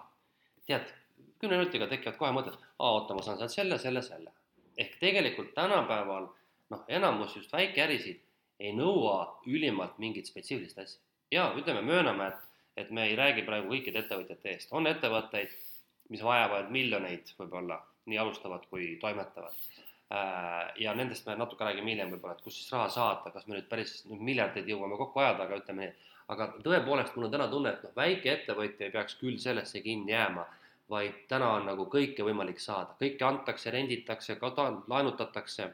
[0.66, 0.94] tead,
[1.42, 4.32] kümne minutiga tekivad kohe mõtted, aa, oota, ma saan sealt selle, selle, selle.
[4.78, 6.30] ehk tegelikult tänapäeval
[6.70, 8.22] noh, enamus just väikeärisid
[8.60, 11.00] ei nõua ülimalt mingit spetsiifilist asja.
[11.30, 15.52] ja ütleme, mööname, et, et me ei räägi praegu kõikide ettevõtjate eest, on ettevõtteid,
[16.12, 17.78] mis vajavad miljoneid võib-olla,
[18.10, 19.54] nii alustavad kui toimetavad.
[20.14, 23.56] Äh, ja nendest me natuke räägime hiljem võib-olla, et kust siis raha saada, kas me
[23.56, 27.48] nüüd päris nüüd miljardeid jõuame kokku ajada, aga ütleme nii, aga tõepoolest mul on täna
[27.52, 30.44] tunne, et noh, väikeettevõtja ei peaks küll sellesse kinni jääma,
[30.92, 34.36] vaid täna on nagu kõike võimalik saada, kõike antakse, renditakse,
[34.92, 35.70] laenutatakse,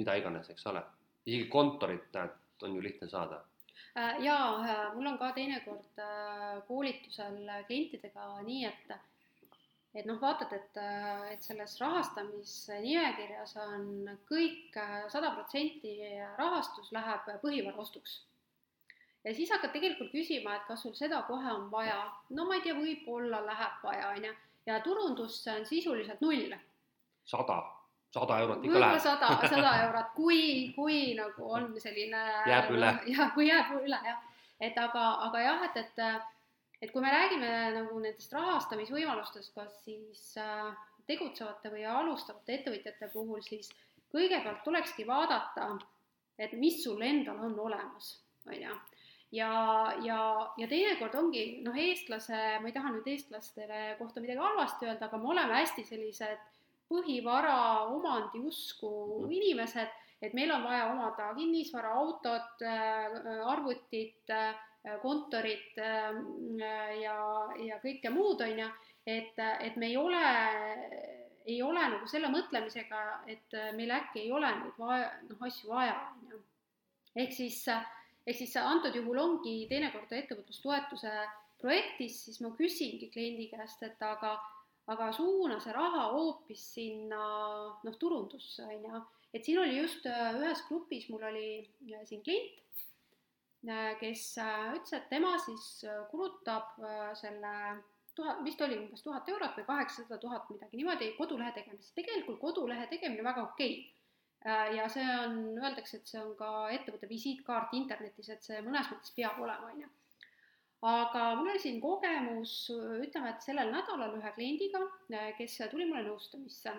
[0.00, 0.82] mida iganes, eks ole
[1.26, 3.40] isegi kontorit näed, on ju lihtne saada.
[3.98, 8.94] Äh, jaa, äh, mul on ka teinekord äh, koolitusel klientidega nii, et
[9.94, 10.78] et noh, vaatad, et,
[11.30, 14.74] et selles rahastamisnimekirjas on kõik
[15.14, 15.92] sada protsenti
[16.34, 18.16] rahastus läheb põhivara ostuks.
[19.24, 22.66] ja siis hakkad tegelikult küsima, et kas sul seda kohe on vaja, no ma ei
[22.66, 24.34] tea, võib-olla läheb vaja, on ju,
[24.66, 26.58] ja turundus on sisuliselt null.
[27.24, 27.62] sada
[28.14, 29.00] sada eurot ikka läheb.
[29.02, 30.42] sada, sada eurot, kui,
[30.76, 32.22] kui nagu on selline.
[32.50, 32.92] jääb üle.
[33.14, 34.22] jah, kui jääb üle jah,
[34.62, 36.02] et aga, aga jah, et, et,
[36.82, 40.70] et kui me räägime nagu nendest rahastamisvõimalustest, kas siis äh,
[41.10, 43.72] tegutsevate või alustavate ettevõtjate puhul, siis
[44.14, 45.74] kõigepealt tulekski vaadata,
[46.38, 48.74] et mis sul endal on olemas, on ju
[49.34, 49.50] ja,
[50.04, 50.18] ja,
[50.60, 55.18] ja teinekord ongi noh, eestlase, ma ei taha nüüd eestlastele kohta midagi halvasti öelda, aga
[55.18, 56.53] me oleme hästi sellised
[56.90, 57.56] põhivara
[57.90, 58.90] omandi usku
[59.30, 59.90] inimesed,
[60.24, 63.16] et meil on vaja omada kinnisvara, autot, äh,
[63.50, 64.54] arvutit, äh,
[65.02, 66.16] kontorit äh,
[67.00, 67.18] ja,
[67.64, 68.70] ja kõike muud, on ju,
[69.06, 70.24] et, et me ei ole,
[71.48, 75.96] ei ole nagu selle mõtlemisega, et meil äkki ei ole neid vaja, noh, asju vaja,
[76.14, 76.42] on ju.
[77.24, 77.60] ehk siis,
[78.26, 81.12] ehk siis antud juhul ongi teinekord ettevõtlustoetuse
[81.60, 84.36] projektis, siis ma küsingi kliendi käest, et aga
[84.92, 87.22] aga suuna see raha hoopis sinna
[87.86, 89.00] noh, turundusse, on ju.
[89.34, 91.48] et siin oli just äh, ühes grupis, mul oli
[91.92, 92.84] äh, siin klient,
[93.68, 94.26] äh, kes
[94.76, 95.66] ütles, et tema siis
[96.10, 96.76] kulutab
[97.18, 97.56] selle
[98.14, 101.96] tuhat, vist oli umbes tuhat eurot või kaheksasada tuhat, midagi niimoodi, kodulehe tegemiseks.
[101.96, 104.76] tegelikult kodulehe tegemine väga okei okay.
[104.76, 109.16] ja see on, öeldakse, et see on ka ettevõtte visiitkaart internetis, et see mõnes mõttes
[109.16, 109.92] peab olema, on ju
[110.84, 112.54] aga mul oli siin kogemus,
[113.00, 114.82] ütleme, et sellel nädalal ühe kliendiga,
[115.38, 116.74] kes tuli mulle nõustamisse.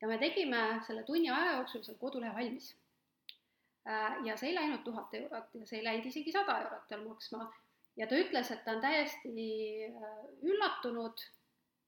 [0.00, 2.72] ja me tegime selle tunni aja jooksul seal kodulehe valmis.
[4.24, 7.50] ja see ei läinud tuhat eurot ja see ei läinud isegi sada eurot tal maksma.
[7.96, 9.48] ja ta ütles, et ta on täiesti
[9.90, 11.26] äh, üllatunud,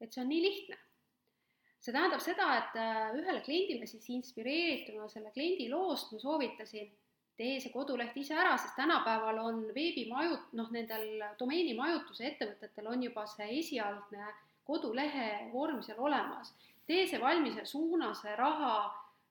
[0.00, 0.76] et see on nii lihtne
[1.84, 6.92] see tähendab seda, et äh, ühele kliendile siis inspireerituna selle kliendi loost ma soovitasin
[7.36, 13.26] tee see koduleht ise ära, sest tänapäeval on veebimajut-, noh, nendel domeenimajutuse ettevõtetel on juba
[13.30, 14.28] see esialgne
[14.68, 16.54] kodulehe vorm seal olemas.
[16.86, 18.74] tee see valmis ja suuna see raha,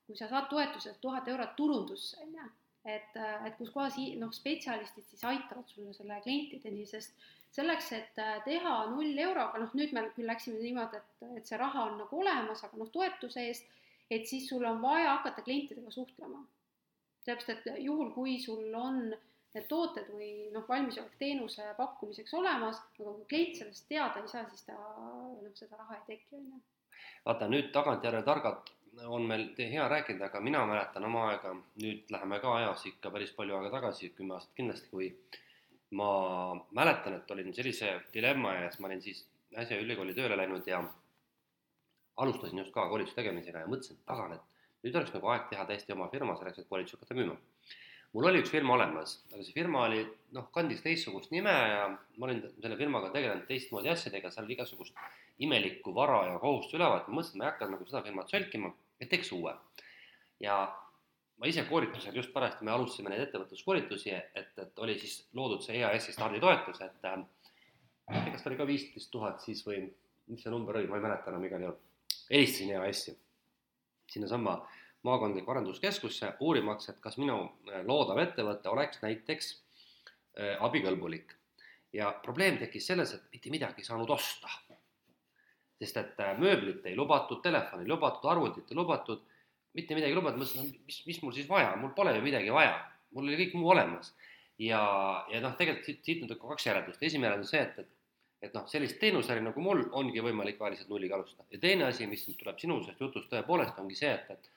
[0.07, 2.49] kui sa saad toetuse tuhat eurot turundusse, on ju.
[2.95, 3.15] et,
[3.47, 7.13] et kus kohas noh, spetsialistid siis aitavad sulle selle klientideni, sest
[7.53, 11.85] selleks, et teha null euroga, noh nüüd me küll läksime niimoodi, et, et see raha
[11.91, 13.69] on nagu olemas, aga noh, toetuse eest,
[14.11, 16.43] et siis sul on vaja hakata klientidega suhtlema
[17.25, 18.99] sellepärast, et juhul, kui sul on
[19.53, 24.45] need tooted või noh, valmisolek teenuse pakkumiseks olemas, aga kui klient sellest teada ei saa,
[24.49, 26.63] siis ta noh, seda raha ei teki, on ju.
[27.25, 28.73] vaata nüüd tagantjärele targalt
[29.05, 33.31] on meil hea rääkida, aga mina mäletan oma aega, nüüd läheme ka ajas ikka päris
[33.37, 35.09] palju aega tagasi, kümme aastat kindlasti, kui
[35.97, 36.09] ma
[36.71, 39.23] mäletan, et olin sellise dilemma ees, ma olin siis
[39.57, 40.81] äsja ülikooli tööle läinud ja
[42.17, 44.52] alustasin just ka koolituse tegemisega ja mõtlesin, et pagan, et
[44.83, 47.37] nüüd oleks nagu aeg teha täiesti oma firma selleks, et koolitusi hakata müüma.
[48.13, 50.03] mul oli üks firma olemas, aga see firma oli
[50.35, 54.99] noh, kandis teistsugust nime ja ma olin selle firmaga tegelenud teistmoodi asjadega, seal oli igasugust
[55.41, 58.73] imelikku vara ja kohustust üleval, ma mõtlesin, et ma ei hakka nagu seda firmat sölkima,
[59.01, 59.55] et teeks uue.
[60.43, 60.57] ja
[61.39, 65.79] ma ise koolitusel just parajasti, me alustasime neid ettevõtluskoolitusi, et, et oli siis loodud see
[65.79, 67.23] EAS-i starditoetus, et äh,
[68.29, 69.87] kas ta oli ka viisteist tuhat siis või
[70.27, 71.81] mis see number oli, ma ei mäleta enam igal juhul
[72.29, 73.15] helistasin EAS-i
[74.13, 74.57] sinnasamma
[75.03, 81.35] maakondlikku arenduskeskusse uurimaks, et kas minu äh, loodav ettevõte oleks näiteks äh, abikõlbulik.
[81.93, 84.49] ja probleem tekkis selles, et mitte midagi ei saanud osta.
[85.83, 89.25] sest et äh, mööblit ei lubatud, telefoni ei lubatud, arvutit ei lubatud,
[89.73, 92.53] mitte midagi ei lubatud, mõtlesin, no mis, mis mul siis vaja, mul pole ju midagi
[92.53, 92.77] vaja,
[93.11, 94.13] mul oli kõik muu olemas.
[94.57, 94.79] ja,
[95.33, 98.02] ja noh, tegelikult siit, siit nüüd kaks järeldust, esimene järeldus on see, et, et
[98.43, 101.47] et noh, sellist teenusäri nagu mul ongi võimalik vääriliselt nulliga alustada.
[101.51, 104.51] Ja teine asi, mis nüüd tuleb sinusest jutust tõepoolest, ongi see, et, et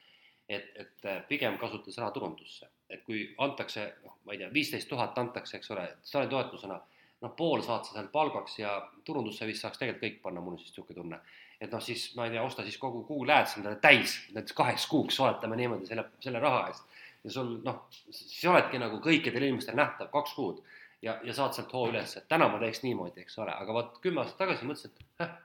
[0.49, 5.19] et, et pigem kasutades raha turundusse, et kui antakse, noh, ma ei tea, viisteist tuhat
[5.19, 6.77] antakse, eks ole, starditoetusena,
[7.25, 10.61] noh, pool saad sa sealt palgaks ja turundusse vist saaks tegelikult kõik panna, mul on
[10.63, 11.21] siis niisugune tunne.
[11.61, 14.87] et noh, siis ma ei tea, osta siis kogu Google Ads endale täis, näiteks kaheks
[14.91, 16.99] kuuks soetame niimoodi selle, selle raha eest.
[17.25, 20.61] Ja sul noh, siis oledki nagu kõikidele inimestele nähtav kaks kuud
[21.07, 24.01] ja, ja saad sealt hoo üles, et täna ma teeks niimoodi, eks ole, aga vot
[24.05, 25.37] kümme aastat tagasi mõtlesin, et eh,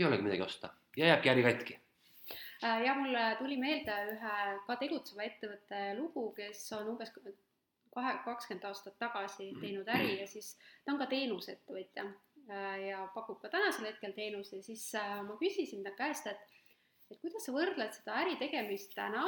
[0.00, 0.74] ei olegi midagi osta.
[0.96, 1.76] Ja jääbki äri katki.
[2.64, 4.32] Äh, ja mulle tuli meelde ühe
[4.66, 10.52] ka tegutseva ettevõtte lugu, kes on umbes kahe, kakskümmend aastat tagasi teinud äri ja siis
[10.84, 15.38] ta on ka teenusettevõtja äh, ja pakub ka tänasel hetkel teenusi ja siis äh, ma
[15.40, 16.58] küsisin ta käest, et
[17.10, 19.24] et kuidas sa võrdled seda äri tegemist täna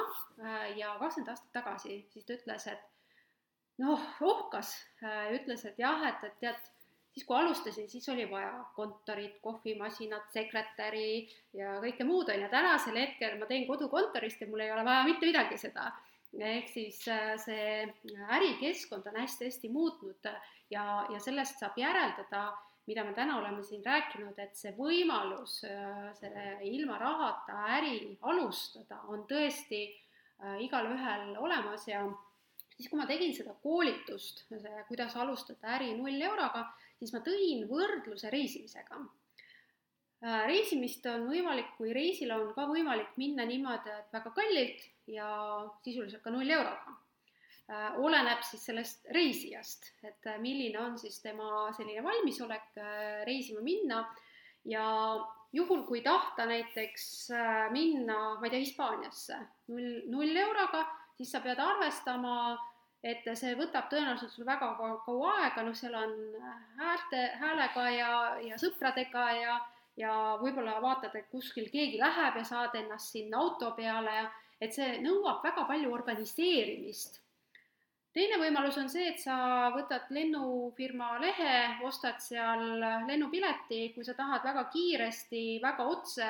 [0.78, 2.91] ja kakskümmend aastat tagasi, siis ta ütles, et
[3.83, 6.71] noh, rohkas, äh, ütles, et jah, et, et tead,
[7.12, 12.97] siis kui alustasin, siis oli vaja kontorit, kohvimasinat, sekretäri ja kõike muud, on ju, tänasel
[13.01, 15.92] hetkel ma teen kodukontorist ja mul ei ole vaja mitte midagi seda.
[16.33, 17.64] ehk siis äh, see
[18.33, 20.29] ärikeskkond on hästi-hästi muutnud
[20.71, 22.47] ja, ja sellest saab järeldada,
[22.88, 29.03] mida me täna oleme siin rääkinud, et see võimalus äh, selle ilma rahata äri alustada
[29.12, 29.85] on tõesti
[30.59, 32.01] igalühel olemas ja
[32.76, 34.46] siis kui ma tegin seda koolitust,
[34.88, 36.66] kuidas alustada äri null euroga,
[36.98, 39.00] siis ma tõin võrdluse reisimisega.
[40.22, 45.28] Äh, reisimist on võimalik, kui reisile on ka võimalik minna niimoodi, et väga kallilt ja
[45.82, 46.94] sisuliselt ka null euroga.
[47.66, 52.78] Äh, oleneb siis sellest reisijast, et äh, milline on siis tema selline valmisolek
[53.26, 54.04] reisima minna
[54.70, 54.87] ja
[55.52, 57.08] juhul, kui tahta näiteks
[57.74, 59.40] minna, ma ei tea, Hispaaniasse
[59.74, 60.87] null, null euroga,
[61.22, 62.58] siis sa pead arvestama
[63.02, 66.12] et see võtab tõenäoliselt sul väga kaua aega, noh, seal on
[66.78, 68.12] häälte, häälega ja,
[68.46, 69.56] ja sõpradega ja,
[69.98, 74.30] ja võib-olla vaatad, et kuskil keegi läheb ja saad ennast sinna auto peale ja
[74.62, 77.18] et see nõuab väga palju organiseerimist.
[78.14, 79.35] teine võimalus on see, et sa
[79.74, 81.54] võtad lennufirma lehe,
[81.88, 86.28] ostad seal lennupileti, kui sa tahad väga kiiresti, väga otse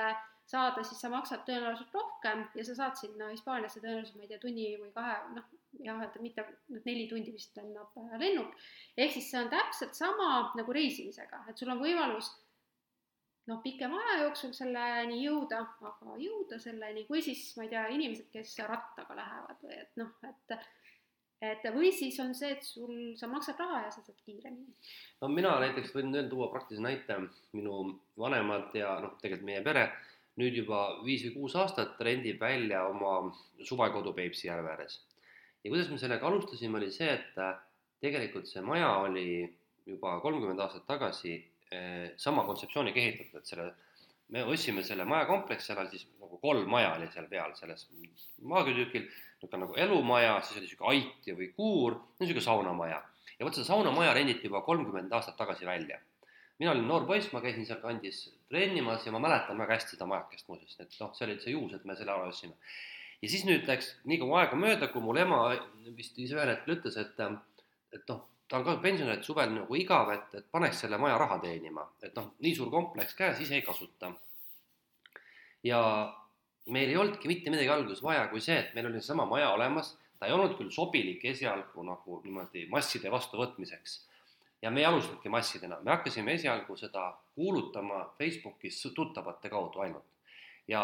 [0.52, 4.42] saada, siis sa maksad tõenäoliselt rohkem ja sa saad sinna Hispaaniasse tõenäoliselt, ma ei tea,
[4.42, 5.48] tunni või kahe, noh,
[5.86, 8.54] jah, et mitte noh, neli tundi vist lennab äh, lennuk,
[8.96, 12.30] ehk siis see on täpselt sama nagu reisimisega, et sul on võimalus
[13.50, 18.30] noh, pikema aja jooksul selleni jõuda, aga jõuda selleni, või siis ma ei tea, inimesed,
[18.34, 20.58] kes rattaga lähevad või et noh, et
[21.42, 24.76] et või siis on see, et sul, sa maksad raha ja sa saad kiiremini.
[25.20, 27.16] no mina näiteks võin veel tuua praktilise näite,
[27.58, 27.80] minu
[28.18, 29.88] vanemad ja noh, tegelikult meie pere
[30.40, 33.32] nüüd juba viis või kuus aastat rendib välja oma
[33.68, 35.00] suvekodu Peipsi järve ääres
[35.64, 37.54] ja kuidas me sellega alustasime, oli see, et äh,
[38.02, 39.26] tegelikult see maja oli
[39.86, 41.36] juba kolmkümmend aastat tagasi
[41.72, 43.68] äh, sama kontseptsiooniga ehitatud, et selle,
[44.34, 47.86] me ostsime selle majakompleksi, seal oli siis nagu kolm maja oli seal peal, selles
[48.52, 53.02] maakülgtükil, niisugune nagu elumaja, siis oli niisugune ait või kuur, niisugune saunamaja.
[53.38, 56.00] ja vot seda saunamaja renditi juba kolmkümmend aastat tagasi välja.
[56.58, 60.08] mina olin noor poiss, ma käisin seal kandis trennimas ja ma mäletan väga hästi seda
[60.10, 62.58] majakest muuseas, et noh, see oli see juhus, et me selle ära ostsime
[63.22, 65.40] ja siis nüüd läks nii kaua aega mööda, kui mul ema
[65.96, 67.20] vist ise ühel hetkel ütles, et,
[67.94, 71.18] et noh, ta on ka pensionär, et suvel nagu igav, et, et paneks selle maja
[71.22, 74.12] raha teenima, et noh, nii suur kompleks käes, ise ei kasuta.
[75.62, 75.80] ja
[76.74, 79.94] meil ei olnudki mitte midagi alguses vaja, kui see, et meil oli seesama maja olemas,
[80.18, 84.00] ta ei olnud küll sobilik esialgu nagu niimoodi masside vastuvõtmiseks.
[84.62, 90.06] Ja me ei alustanudki massidena, me hakkasime esialgu seda kuulutama Facebookis tuttavate kaudu ainult.
[90.68, 90.82] ja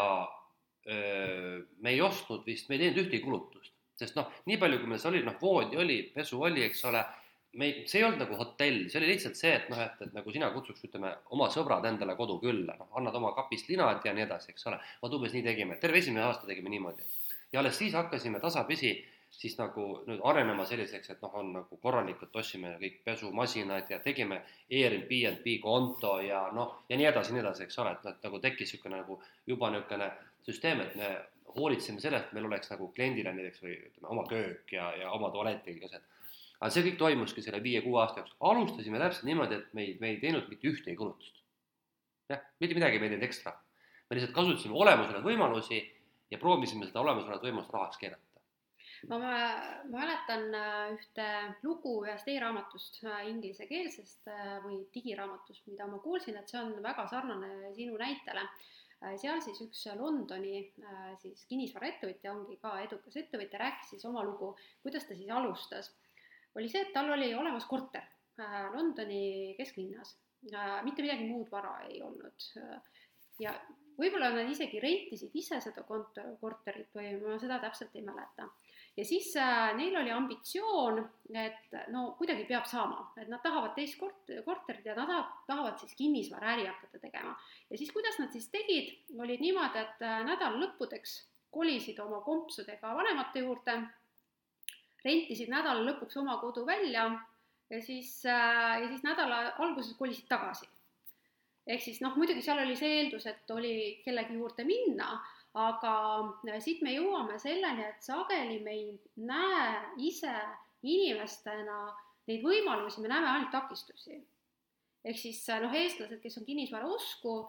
[0.87, 4.91] öö, me ei ostnud vist, me ei teinud ühtegi kulutust, sest noh, nii palju, kui
[4.91, 7.05] meil see oli, noh, voodi oli, pesu oli, eks ole
[7.53, 10.13] me ei, see ei olnud nagu hotell, see oli lihtsalt see, et noh, et, et
[10.13, 14.13] nagu sina kutsuks, ütleme, oma sõbrad endale kodu külla, noh, annad oma kapist linad ja
[14.13, 14.77] nii edasi, eks ole.
[15.01, 17.07] vot umbes nii tegime, terve esimene aasta tegime niimoodi.
[17.51, 18.93] ja alles siis hakkasime tasapisi
[19.31, 24.41] siis nagu nüüd arenema selliseks, et noh, on nagu korralikult ostsime kõik pesumasinad ja tegime
[24.71, 28.39] Airbnb konto ja noh, ja nii edasi, nii edasi, eks ole, et noh, et nagu
[28.43, 30.09] tekkis niisugune nagu juba niisugune
[30.45, 31.11] süsteem, et me
[31.55, 35.31] hoolitseme selle, et meil oleks nagu kliendile näiteks või ütleme, oma köök ja, ja oma
[35.33, 36.07] tualett ja kõik asjad
[36.59, 40.11] aga see kõik toimuski selle viie-kuue aasta jooksul, alustasime täpselt niimoodi, et me ei, me
[40.11, 41.37] ei teinud mitte ühtegi kulutust.
[42.29, 43.53] jah, mitte midagi me ei teinud ekstra.
[44.09, 45.79] me lihtsalt kasutasime olemasolevaid võimalusi
[46.31, 48.28] ja proovisime seda olemasolevat võimalust rahaks keerata
[49.07, 49.19] ma
[49.87, 51.27] mäletan äh, ühte
[51.63, 57.07] lugu ühest e-raamatust, äh, inglisekeelsest äh, või digiraamatust, mida ma kuulsin, et see on väga
[57.07, 58.45] sarnane sinu näitele.
[59.15, 60.65] seal siis üks Londoni
[61.21, 64.49] siis kinnisvaraettevõtja, ongi ka edukas ettevõtja, rääkis siis oma lugu,
[64.83, 65.93] kuidas ta siis alustas
[66.59, 68.03] oli see, et tal oli olemas korter
[68.73, 70.17] Londoni kesklinnas,
[70.83, 72.49] mitte midagi muud vara ei olnud.
[73.39, 73.53] ja
[73.99, 78.47] võib-olla nad isegi rentisid ise seda kont-, korterit või ma seda täpselt ei mäleta.
[78.99, 80.99] Ja siis äh, neil oli ambitsioon,
[81.39, 85.13] et no kuidagi peab saama, et nad tahavad teist kort-, korterit ja nad
[85.47, 87.35] tahavad siis kinnisvaraäri hakata tegema.
[87.69, 91.15] ja siis, kuidas nad siis tegid, olid niimoodi, et äh, nädala lõppudeks
[91.53, 93.77] kolisid oma kompsudega vanemate juurde
[95.05, 97.07] rentisid nädala lõpuks oma kodu välja
[97.69, 100.67] ja siis, äh, ja siis nädala alguses kolisid tagasi.
[101.69, 105.13] ehk siis noh, muidugi seal oli see eeldus, et oli kellegi juurde minna,
[105.57, 105.93] aga
[106.47, 109.71] äh, siit me jõuame selleni, et sageli me ei näe
[110.09, 110.35] ise
[110.85, 111.79] inimestena
[112.29, 114.19] neid võimalusi, me näeme ainult takistusi.
[115.03, 117.41] ehk siis äh, noh, eestlased, kes on kinnisvara usku,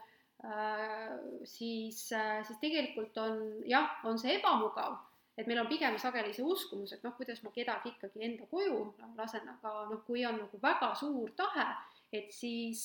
[1.44, 3.34] siis, siis tegelikult on
[3.68, 4.94] jah, on see ebamugav
[5.40, 8.80] et meil on pigem sageli see uskumus, et noh, kuidas ma kedagi ikkagi enda koju
[9.16, 11.66] lasen, aga noh, kui on nagu väga suur tahe,
[12.12, 12.82] et siis,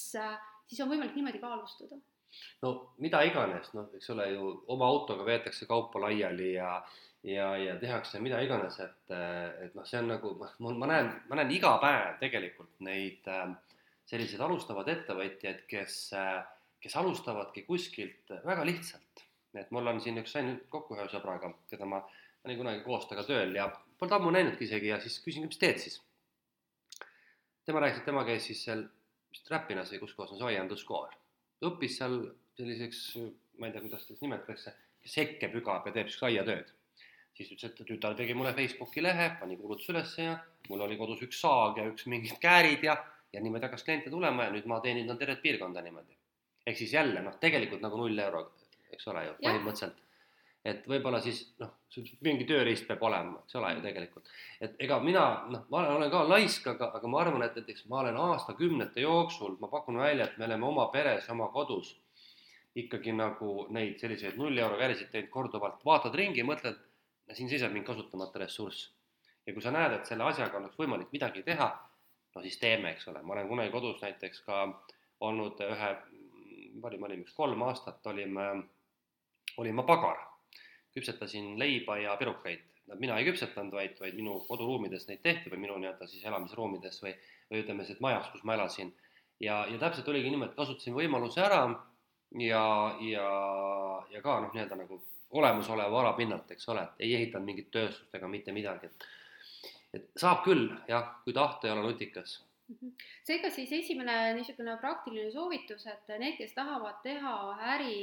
[0.69, 1.99] siis on võimalik niimoodi ka alustada.
[2.63, 6.77] No mida iganes, noh, eks ole ju, oma autoga veetakse kaupa laiali ja
[7.25, 9.13] ja, ja tehakse mida iganes, et,
[9.65, 13.25] et noh, see on nagu, noh, ma näen, ma näen iga päev tegelikult neid
[14.05, 15.95] selliseid alustavaid ettevõtjaid, kes,
[16.81, 19.23] kes alustavadki kuskilt väga lihtsalt.
[19.55, 22.01] et mul on siin üks, sain nüüd kokku ühe sõbraga, keda ma
[22.45, 23.69] olin kunagi koos temaga tööl ja
[23.99, 26.01] polnud ammu näinudki isegi ja siis küsin, mis teed siis.
[27.65, 28.83] tema rääkis, et tema käis siis seal
[29.31, 31.15] vist Räpinas või kus kohas on see underscore.
[31.69, 32.17] Õppis seal
[32.55, 33.01] selliseks,
[33.59, 34.73] ma ei tea, kuidas seda nimetatakse,
[35.03, 36.71] kes hekke pügab ja teeb siis aiatööd.
[37.35, 40.37] siis ütles, et tütar tegi mulle Facebooki lehe, pani kuulutuse ülesse ja
[40.69, 42.95] mul oli kodus üks saag ja üks mingid käärid ja,
[43.33, 46.15] ja niimoodi hakkas kliente tulema ja nüüd ma teenindan tervet piirkonda niimoodi.
[46.65, 48.45] ehk siis jälle noh, tegelikult nagu null euro,
[48.91, 50.04] eks ole ju, põhimõtteliselt
[50.65, 51.75] et võib-olla siis noh,
[52.25, 54.31] mingi tööriist peab olema, eks ole ju tegelikult.
[54.65, 58.01] et ega mina noh, ma olen ka laisk, aga, aga ma arvan, et näiteks ma
[58.01, 61.93] olen aastakümnete jooksul, ma pakun välja, et me oleme oma peres, oma kodus
[62.75, 66.81] ikkagi nagu neid selliseid null euro kärisid teinud korduvalt, vaatad ringi, mõtled,
[67.31, 68.91] siin seisab mingi kasutamata ressurss.
[69.45, 71.69] ja kui sa näed, et selle asjaga oleks võimalik midagi teha,
[72.35, 74.65] no siis teeme, eks ole, ma olen kunagi kodus näiteks ka
[75.21, 75.95] olnud ühe,
[76.81, 78.47] olime, olime üks kolm aastat, olime,
[79.61, 80.17] olin ma pagar
[80.95, 82.63] küpsetasin leiba ja pirukaid.
[82.99, 87.15] mina ei küpsetanud, vaid, vaid minu koduruumides neid tehti või minu nii-öelda siis elamisruumides või,
[87.49, 88.93] või ütleme siis majas, kus ma elasin.
[89.39, 91.63] ja, ja täpselt oligi niimoodi, et kasutasin võimaluse ära
[92.39, 92.63] ja,
[93.01, 93.27] ja,
[94.11, 95.01] ja ka noh, nii-öelda nagu
[95.35, 99.07] olemasoleva ala pinnalt, eks ole, et ei ehitanud mingit tööstust ega mitte midagi, et
[99.95, 102.91] et saab küll jah, kui tahta ei ole nutikas mhm.
[103.23, 107.35] seega siis esimene niisugune praktiline soovitus, et need, kes tahavad teha
[107.75, 107.97] äri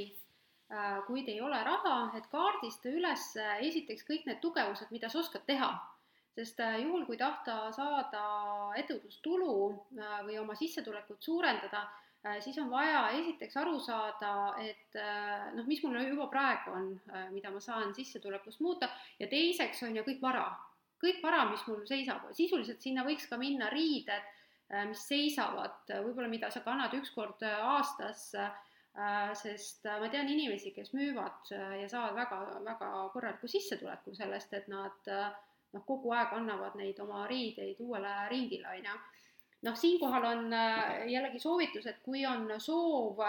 [0.73, 5.19] Äh, kuid ei ole raha, et kaardista üles äh, esiteks kõik need tugevused, mida sa
[5.21, 5.69] oskad teha.
[6.33, 8.23] sest äh, juhul, kui tahta saada
[8.81, 9.51] ettevõtlustulu
[10.25, 11.83] või oma sissetulekut suurendada,
[12.41, 14.33] siis on vaja esiteks aru saada,
[14.63, 14.97] et
[15.59, 16.89] noh, mis mul juba praegu on,
[17.35, 18.89] mida ma saan sissetulekust muuta.
[19.19, 20.47] Ja teiseks on ju kõik vara,
[21.03, 24.31] kõik vara, mis mul seisab, sisuliselt sinna võiks ka minna riided,
[24.89, 28.53] mis seisavad, võib-olla mida sa kannad üks kord aastas Äh,
[29.35, 34.53] sest äh, ma tean inimesi, kes müüvad äh, ja saavad väga, väga korraliku sissetuleku sellest,
[34.53, 38.99] et nad noh, kogu aeg annavad neid oma riideid uuele ringile, on ju.
[39.69, 40.55] noh, siinkohal on
[41.09, 43.23] jällegi soovitus, et kui on soov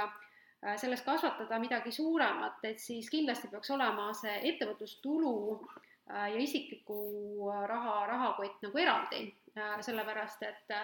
[0.79, 6.99] selles kasvatada midagi suuremat, et siis kindlasti peaks olema see ettevõtlustulu äh, ja isikliku
[7.67, 9.25] raha, rahakott nagu eraldi,
[9.85, 10.75] sellepärast et,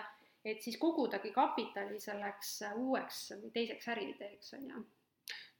[0.46, 4.86] et siis kogudagi kapitali selleks uueks või teiseks äriideeks, on ju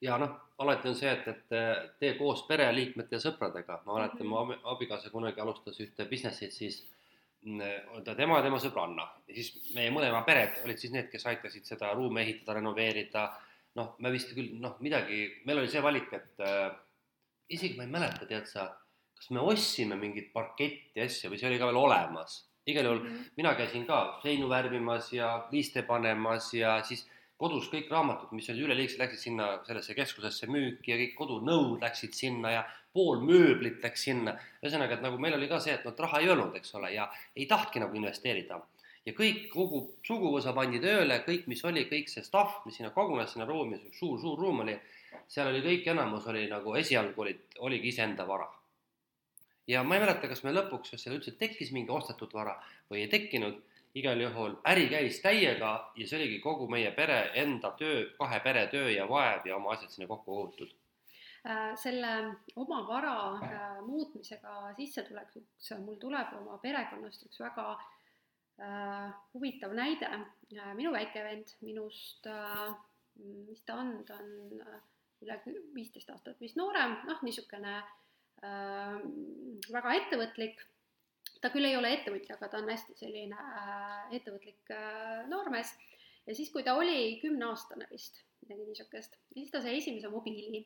[0.02, 4.34] ja noh, alati on see, et, et tee koos pereliikmete ja sõpradega, ma mäletan mm,
[4.34, 4.62] -hmm.
[4.64, 6.80] mu abikaasa kunagi alustas ühte business'it, siis
[7.42, 11.26] mm, ta, tema ja tema sõbranna ja siis meie mõlema pered olid siis need, kes
[11.26, 13.26] aitasid seda ruumi ehitada, renoveerida,
[13.76, 16.70] noh, me vist küll noh, midagi, meil oli see valik, et äh,
[17.50, 18.70] isegi ma ei mäleta, tead sa,
[19.20, 22.46] kas me ostsime mingit parketti asja või see oli ka veel olemas.
[22.74, 23.32] Igal juhul mm -hmm.
[23.38, 27.08] mina käisin ka seinu värvimas ja liiste panemas ja siis
[27.38, 32.14] kodus kõik raamatud, mis olid üleliigsed, läksid sinna sellesse keskusesse müüki ja kõik kodunõud läksid
[32.14, 34.36] sinna ja pool mööblit läks sinna.
[34.64, 37.12] ühesõnaga, et nagu meil oli ka see, et noh, raha ei olnud, eks ole, ja
[37.36, 38.60] ei tahtki nagu investeerida
[39.06, 43.34] ja kõik, kogu suguvõsa pandi tööle, kõik, mis oli, kõik see stuff, mis sinna kogunes
[43.34, 44.76] sinna ruumi, suur, suur ruum oli,
[45.32, 48.50] seal oli kõik, enamus oli nagu esialgu olid, oligi iseenda vara.
[49.70, 52.56] Ja ma ei mäleta, kas meil lõpuks, kas seal üldse tekkis mingi ostetud vara
[52.90, 53.60] või ei tekkinud,
[54.00, 58.68] igal juhul äri käis täiega ja see oligi kogu meie pere enda töö, kahe pere
[58.74, 60.74] töö ja vaev ja oma asjad sinna kokku kogutud
[61.46, 62.12] äh, selle
[62.64, 70.10] oma vara äh, muutmisega sissetulekuks mul tuleb oma perekonnast üks väga äh, huvitav näide.
[70.54, 72.70] Äh,, minu väike vend minust äh,,
[73.50, 74.82] mis ta on, ta on äh,
[75.26, 75.42] üle
[75.76, 77.98] viisteist aastat vist noorem, noh, niisugune äh,
[78.42, 80.62] väga ettevõtlik,
[81.42, 85.74] ta küll ei ole ettevõtja, aga ta on hästi selline äh, ettevõtlik äh, noormees.
[86.28, 90.66] Ja siis, kui ta oli kümneaastane vist, midagi niisugust, siis ta sai esimese mobiili.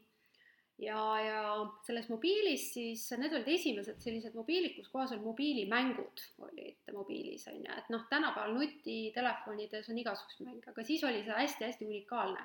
[0.81, 1.41] Ja, ja
[1.85, 7.59] selles mobiilis siis, need olid esimesed sellised mobiilid, kus kohas on mobiilimängud olid mobiilis, on
[7.61, 12.41] ju, et noh, tänapäeval nutitelefonides on igasuguseid mänge, aga siis oli see hästi-hästi unikaalne.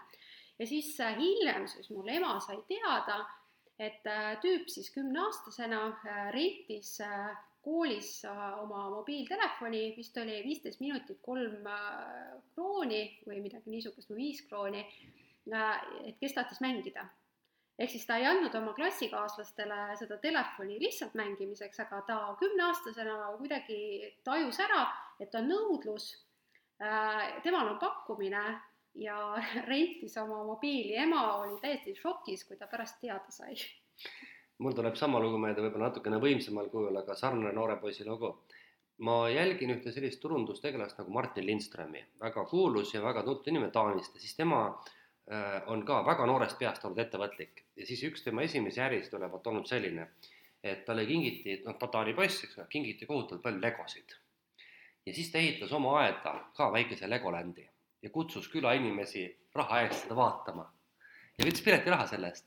[0.58, 3.22] ja siis äh, hiljem siis mul ema sai teada,
[3.78, 6.96] et äh, tüüp siis kümneaastasena äh, rentis
[7.62, 11.66] koolis oma mobiiltelefoni, vist oli viisteist minutit kolm
[12.54, 14.80] krooni või midagi niisugust või viis krooni,
[16.06, 17.04] et kes tahtis mängida.
[17.78, 23.76] Ehk siis ta ei andnud oma klassikaaslastele seda telefoni lihtsalt mängimiseks, aga ta kümneaastasena kuidagi
[24.26, 24.80] tajus ära,
[25.20, 26.08] et on nõudlus
[26.82, 28.42] äh,, temal on pakkumine
[28.94, 33.56] ja rentis oma mobiili, ema oli täiesti šokis, kui ta pärast teada sai.
[34.58, 38.34] mul tuleb sama lugu meelde, võib-olla natukene võimsamal kujul, aga sarnane noore poisi lugu.
[38.98, 44.14] ma jälgin ühte sellist turundustegelast nagu Martin Lindströmi, väga kuulus ja väga tuntud inimene Taanist
[44.14, 48.42] ja siis tema äh, on ka väga noorest peast olnud ettevõtlik ja siis üks tema
[48.42, 50.08] esimesi ärisid olevat olnud selline,
[50.62, 54.18] et talle kingiti, noh, Tatari poiss, eks ole, kingiti kohutavalt palju legosid.
[55.06, 57.68] ja siis ta ehitas oma aeda ka väikese Legolandi
[58.02, 59.24] ja kutsus külainimesi
[59.54, 60.68] raha eest seda vaatama.
[61.38, 62.46] Ja võttis piletiraha selle eest.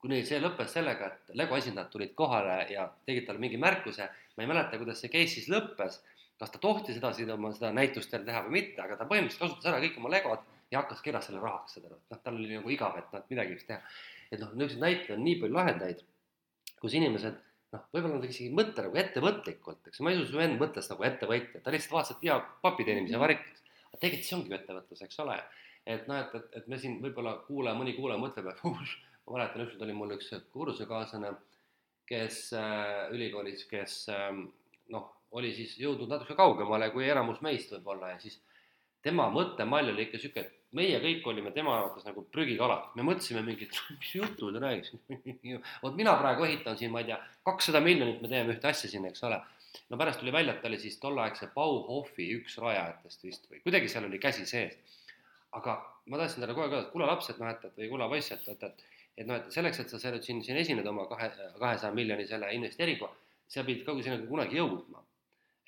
[0.00, 4.44] kuni see lõppes sellega, et Lego esindajad tulid kohale ja tegid talle mingi märkuse, ma
[4.44, 5.98] ei mäleta, kuidas see case siis lõppes,
[6.40, 9.68] kas ta tohtis edasi oma seda näitust veel teha või mitte, aga ta põhimõtteliselt kasutas
[9.68, 12.48] ära kõik oma Legod ja hakkas keras selle rahaks, saad aru, et noh, tal oli
[12.54, 13.80] nagu igav, et noh, midagi võiks teha.
[14.30, 16.02] et noh, niisuguseid näiteid on nii palju lahendaid,
[16.80, 17.36] kus inimesed
[17.74, 20.88] noh, võib-olla nad isegi ei mõtle nagu ettevõtlikult, eks ma ei usu, su vend mõtles
[20.90, 23.24] nagu ettevõtja, ta lihtsalt vaatas, et hea papi teenimise mhm.
[23.26, 23.69] varik, aga
[24.00, 25.36] tegelikult see ongi ju ettevõtlus, eks ole.
[25.86, 29.64] et noh, et, et, et me siin võib-olla kuulaja, mõni kuulaja mõtleb, et ma mäletan,
[29.64, 31.32] ükskord oli mul üks kursusekaaslane,
[32.10, 34.30] kes äh, ülikoolis, kes äh,
[34.90, 38.40] noh, oli siis jõudnud natuke kaugemale kui enamus meist võib-olla ja siis
[39.04, 43.42] tema mõttemall oli ikka sihuke, et meie kõik olime tema arvates nagu prügikalad, me mõtlesime
[43.46, 45.22] mingit, mis juttu ta räägib
[45.84, 49.06] vot mina praegu ehitan siin, ma ei tea, kakssada miljonit, me teeme ühte asja siin,
[49.10, 49.40] eks ole.
[49.90, 53.88] No pärast tuli välja, et ta oli siis tolleaegse Bauhofi üks rajajatest vist või kuidagi
[53.88, 54.78] seal oli käsi sees.
[55.52, 57.88] aga ma tahtsin talle kogu aeg öelda, et kuule laps, et noh, et, et või
[57.90, 58.88] kuule poiss, et, et, et
[59.20, 62.48] et noh, et selleks, et sa selle siin, siin esined oma kahe, kahesaja miljoni selle
[62.56, 63.12] investeeringuga,
[63.50, 65.04] sa pidid ka sinna kunagi jõudma.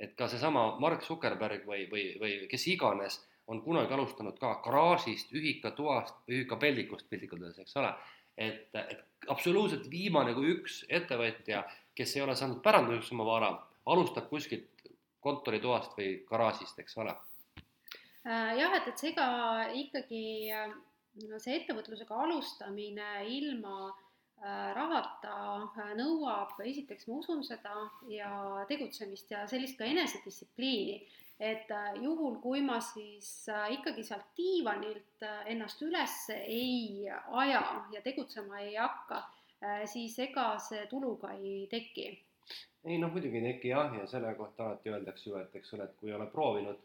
[0.02, 5.30] et ka seesama Mark Zuckerberg või, või, või kes iganes on kunagi alustanud ka garaažist,
[5.30, 7.92] ühikatoast või ühikapellikust piltlikult öeldes, eks ole.
[8.36, 11.62] et, et absoluutselt viimane kui üks ettevõtja,
[11.94, 13.52] kes ei ole saanud päranduseks oma vara,
[13.86, 14.86] alustab kuskilt
[15.22, 17.14] kontoritoast või garaažist, eks ole.
[18.22, 19.26] Äh, jah, et, et seega
[19.74, 20.22] ikkagi
[21.30, 27.74] no see ettevõtlusega alustamine ilma äh, rahata äh, nõuab, esiteks ma usun seda
[28.10, 28.30] ja
[28.70, 31.02] tegutsemist ja sellist ka enesedistsipliini
[31.42, 38.76] et juhul, kui ma siis ikkagi sealt diivanilt ennast üles ei aja ja tegutsema ei
[38.76, 39.24] hakka,
[39.90, 42.12] siis ega see tulu ka ei teki.
[42.84, 45.84] Ei noh, muidugi ei teki jah, ja selle kohta alati öeldakse ju, et eks ole,
[45.84, 46.80] et kui ei ole proovinud,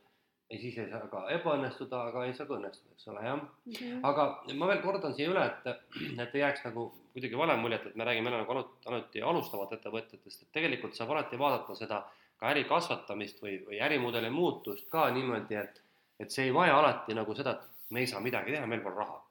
[0.55, 3.73] siis ei saa ka ebaõnnestuda, aga ei saa ka õnnestuda, eks ole, jah mm.
[3.73, 3.99] -hmm.
[4.09, 4.27] aga
[4.59, 5.89] ma veel kordan siia üle, et,
[6.23, 10.43] et ei jääks nagu kuidagi vale muljet, et me räägime jälle nagu ainult alustavat ettevõtjatest,
[10.43, 12.03] et tegelikult saab alati vaadata seda
[12.37, 15.81] ka äri kasvatamist või, või ärimudeli muutust ka niimoodi, et,
[16.19, 18.95] et see ei vaja alati nagu seda, et me ei saa midagi teha, meil pole
[18.95, 19.23] raha.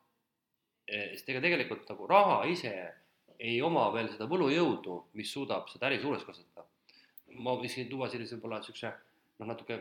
[0.86, 2.72] sest ega tegelikult nagu raha ise
[3.38, 6.66] ei oma veel seda võlujõudu, mis suudab seda äri suureks kasvatada.
[7.36, 8.92] ma võiksin tuua sellise võib-olla niisuguse
[9.38, 9.76] noh, natuke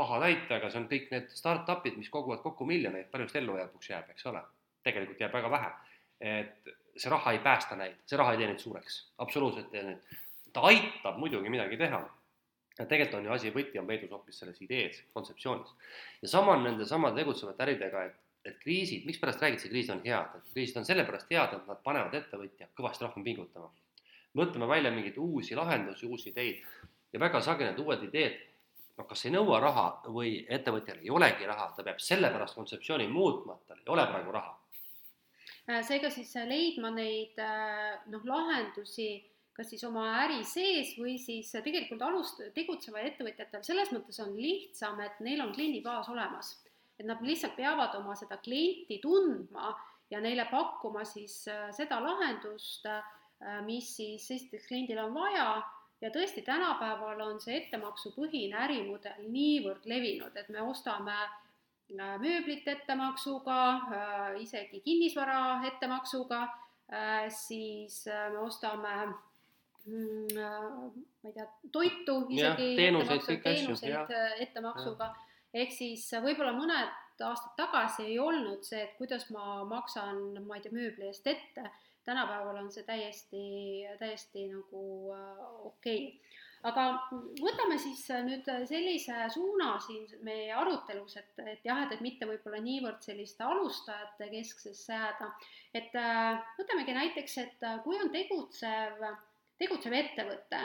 [0.00, 3.56] paha näite, aga see on kõik need startup'id, mis koguvad kokku miljoneid, palju vist ellu
[3.58, 4.42] lõpuks jääb, eks ole.
[4.86, 5.72] tegelikult jääb väga vähe.
[6.20, 9.82] et see raha ei päästa neid, see raha ei tee neid suureks, absoluutselt ei tee
[9.88, 10.16] neid.
[10.52, 12.00] ta aitab muidugi midagi teha.
[12.78, 15.74] ja tegelikult on ju asi, võti on peidus hoopis selles idees, kontseptsioonis.
[16.22, 20.36] ja sama on nende samade tegutsevate äridega, et, et kriisid, mikspärast räägitakse, kriisid on head,
[20.36, 23.70] et kriisid on sellepärast head, et nad panevad ettevõtja kõvasti rohkem pingutama.
[24.34, 26.62] mõtlema välja mingeid uusi lahendusi, uusi ideid
[27.12, 28.38] ja väga sageli need uued ideed
[28.96, 33.56] noh, kas ei nõua raha või ettevõtjal ei olegi raha, ta peab sellepärast kontseptsiooni muutma,
[33.56, 34.56] et tal ei ole praegu raha.
[35.70, 39.10] Äh, seega siis äh, leidma neid äh, noh, lahendusi
[39.56, 45.00] kas siis oma äri sees või siis tegelikult alust-, tegutseval ettevõtjatel selles mõttes on lihtsam,
[45.04, 46.54] et neil on kliendibaas olemas.
[47.00, 49.72] Et nad lihtsalt peavad oma seda klienti tundma
[50.12, 51.42] ja neile pakkuma siis
[51.72, 52.84] seda lahendust,
[53.64, 55.62] mis siis esiteks kliendil on vaja.
[56.00, 63.56] Ja tõesti, tänapäeval on see ettemaksupõhine ärimudel niivõrd levinud, et me ostame äh, mööblit ettemaksuga,
[63.76, 66.40] äh, isegi kinnisvara ettemaksuga,
[66.88, 68.94] äh, siis me ostame
[69.84, 75.12] mm, ma ei tea, toitu isegi teenuseid, teenuseid ettemaksuga,
[75.54, 80.64] ehk siis võib-olla mõned aastad tagasi ei olnud see, et kuidas ma maksan, ma ei
[80.64, 81.68] tea, mööbli eest ette
[82.04, 83.42] tänapäeval on see täiesti,
[83.98, 84.84] täiesti nagu
[85.14, 86.38] äh, okei okay.
[86.70, 86.84] aga
[87.40, 92.60] võtame siis nüüd sellise suuna siin meie arutelus, et, et jah, et, et mitte võib-olla
[92.64, 95.32] niivõrd selliste alustajate kesksesse jääda,
[95.74, 99.04] et äh, võtamegi näiteks, et kui on tegutsev,
[99.60, 100.64] tegutsev ettevõte,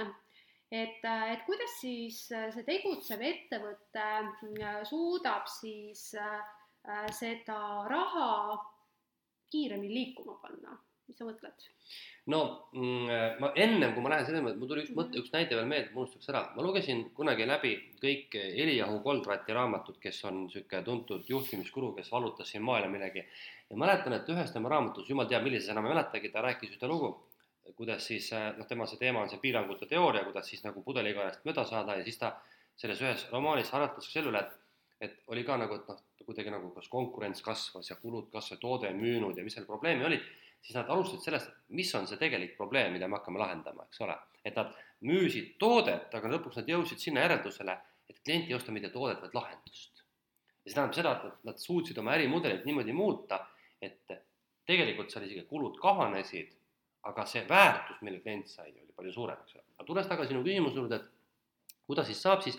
[0.71, 6.07] et, et kuidas siis see tegutsev ettevõte äh, suudab siis
[7.19, 7.59] seda
[7.89, 8.57] raha
[9.49, 10.75] kiiremini liikuma panna
[11.07, 11.65] mis sa mõtled?
[12.33, 12.39] no
[12.73, 13.09] mm,
[13.41, 15.21] ma ennem, kui ma lähen selle peale, mul tuli üks mõte, mhm.
[15.21, 19.99] üks näide veel meelde, ma unustaks ära, ma lugesin kunagi läbi kõik Eliahu Goldrati raamatud,
[20.01, 23.25] kes on niisugune tuntud juhtimiskuru, kes vallutas siin maailma millegi.
[23.69, 26.89] ja mäletan, et ühes tema raamatus, jumal teab, millises enam ei mäletagi, ta rääkis ühte
[26.89, 27.13] lugu,
[27.75, 31.65] kuidas siis noh, tema see teema on see piirangute teooria, kuidas siis nagu pudelikaelast mööda
[31.65, 32.35] saada ja siis ta
[32.77, 34.61] selles ühes romaanis arutas selle üle, et
[35.03, 38.87] et oli ka nagu, et noh, kuidagi nagu kas konkurents kasvas ja kulud kasvasid, toode
[38.87, 40.23] ei müünud ja mis seal probleemi olid
[40.65, 44.15] siis nad alustasid sellest, mis on see tegelik probleem, mida me hakkame lahendama, eks ole.
[44.45, 44.73] et nad
[45.05, 47.75] müüsid toodet, aga lõpuks nad jõudsid sinna järeldusele,
[48.09, 50.03] et klient ei osta mitte toodet, vaid lahendust.
[50.63, 53.43] ja see tähendab seda, et nad suutsid oma ärimudelit niimoodi muuta,
[53.81, 54.15] et
[54.65, 56.53] tegelikult seal isegi kulud kahanesid,
[57.05, 59.65] aga see väärtus, mille klient sai, oli palju suurem, eks ole.
[59.77, 62.57] aga tulles tagasi sinu küsimuse juurde, et kuidas siis saab, siis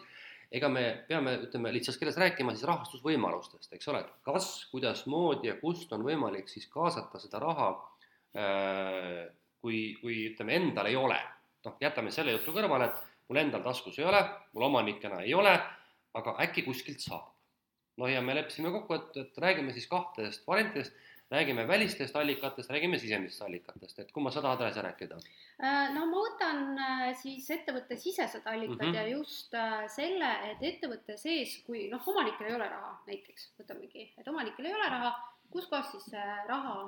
[0.55, 5.57] ega me peame, ütleme lihtsas keeles rääkima siis rahastusvõimalustest, eks ole, et kas, kuidasmoodi ja
[5.59, 7.73] kust on võimalik siis kaasata seda raha
[8.37, 9.29] Äh,
[9.65, 11.17] kui, kui ütleme, endal ei ole,
[11.65, 14.21] noh, jätame selle jutu kõrvale, et mul endal taskus ei ole,
[14.53, 15.55] mul omanikena ei ole,
[16.17, 17.33] aga äkki kuskilt saab.
[17.97, 20.93] no ja me leppisime kokku, et, et räägime siis kahtedest variantidest,
[21.31, 25.21] räägime välistest allikatest, räägime sisemistest allikatest, et kumma sa tahad edasi rääkida?
[25.63, 28.97] Äh, no ma võtan äh, siis ettevõtte sisesed allikad mm -hmm.
[28.97, 29.57] ja just
[29.95, 34.75] selle, et ettevõtte sees, kui noh, omanikel ei ole raha näiteks, võtamegi, et omanikel ei
[34.75, 35.17] ole raha,
[35.51, 36.79] kuskohast siis see raha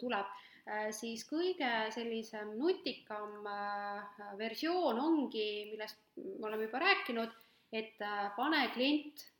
[0.00, 0.26] tuleb
[0.64, 7.34] Äh, siis kõige sellisem nutikam äh, versioon ongi, millest me oleme juba rääkinud,
[7.72, 9.30] et äh, pane klient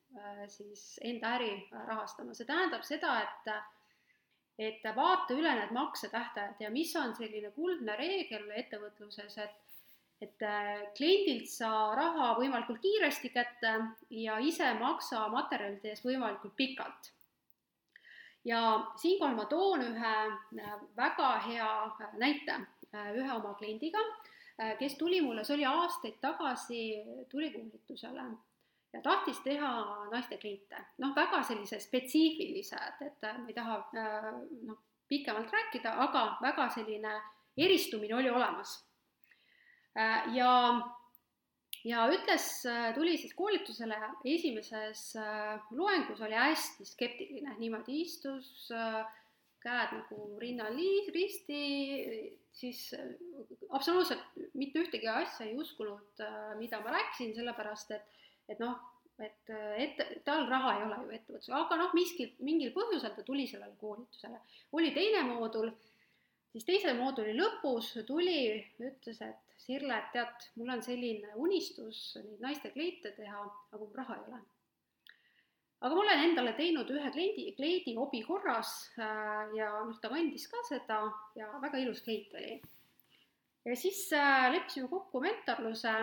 [0.47, 1.49] siis enda äri
[1.89, 3.49] rahastama, see tähendab seda, et
[4.59, 9.61] et vaata üle need maksetähtajad ja mis on selline kuldne reegel ettevõtluses, et
[10.23, 10.45] et
[10.97, 13.73] kliendilt sa raha võimalikult kiiresti kätte
[14.15, 17.11] ja ise maksa materjalide eest võimalikult pikalt.
[18.45, 18.61] Ja
[19.01, 20.15] siinkohal ma toon ühe
[20.61, 24.03] äh, väga hea äh, näite äh, ühe oma kliendiga,
[24.79, 26.83] kes tuli mulle, see oli aastaid tagasi,
[27.31, 28.23] tuli koolitusele
[28.95, 29.71] ja tahtis teha
[30.13, 36.69] naiste kliente, noh, väga sellise spetsiifilised, et ma ei taha noh, pikemalt rääkida, aga väga
[36.73, 37.15] selline
[37.59, 38.77] eristumine oli olemas.
[40.35, 40.51] ja
[41.85, 42.47] ja ütles,
[42.97, 49.03] tuli siis koolitusele, esimeses äh, loengus oli hästi skeptiline, niimoodi istus, äh,
[49.65, 50.77] käed nagu rinnal
[51.15, 51.61] risti,
[52.57, 53.13] siis äh,
[53.71, 54.25] absoluutselt
[54.57, 56.25] mitte ühtegi asja ei uskunud,
[56.61, 58.77] mida ma rääkisin, sellepärast et, et noh,
[59.23, 63.47] et ette, tal raha ei ole ju ettevõtlusel, aga noh, miski, mingil põhjusel ta tuli
[63.47, 64.41] sellele koolitusele.
[64.73, 65.71] oli teine moodul
[66.55, 72.43] siis teise mooduli lõpus tuli, ütles, et Sirle, et tead, mul on selline unistus neid
[72.45, 74.43] naiste kleite teha, aga mul raha ei ole.
[75.85, 80.47] aga ma olen endale teinud ühe kleidi, kleidi hobi korras äh, ja noh, ta kandis
[80.53, 81.01] ka seda
[81.39, 82.61] ja väga ilus kleit oli.
[83.65, 85.97] ja siis äh, leppisime kokku mentorluse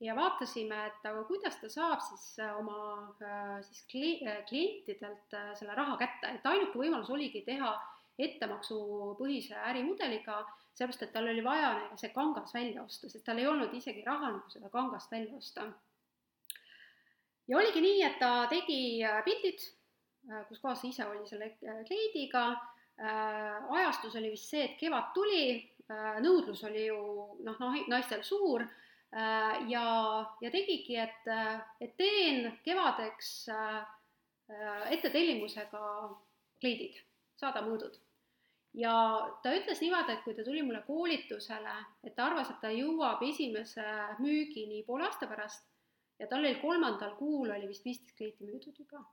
[0.00, 2.78] ja vaatasime, et aga kuidas ta saab siis äh, oma
[3.22, 7.72] äh, siis kli-, klientidelt äh, selle raha kätte, et ainuke võimalus oligi teha
[8.18, 10.40] ettemaksupõhise ärimudeliga,
[10.74, 14.32] sellepärast et tal oli vaja see kangas välja osta, sest tal ei olnud isegi raha
[14.36, 15.66] nagu seda kangast välja osta.
[17.48, 18.80] ja oligi nii, et ta tegi
[19.26, 19.62] pildid,
[20.48, 21.52] kus kohas ise oli selle
[21.86, 22.42] kleidiga,
[23.78, 25.62] ajastus oli vist see, et kevad tuli,
[26.22, 26.98] nõudlus oli ju
[27.46, 28.66] noh, noh, naistel suur
[29.12, 29.84] ja,
[30.40, 31.30] ja tegigi, et,
[31.80, 33.30] et teen kevadeks
[34.90, 35.80] ettetellimusega
[36.60, 37.00] kleidid,
[37.40, 37.96] saada mõõdud
[38.76, 38.92] ja
[39.42, 43.22] ta ütles niimoodi, et kui ta tuli mulle koolitusele, et ta arvas, et ta jõuab
[43.28, 43.84] esimese
[44.20, 45.64] müügini poole aasta pärast
[46.18, 49.04] ja tal oli kolmandal kuul oli vist viisteist kleiti müüdud juba.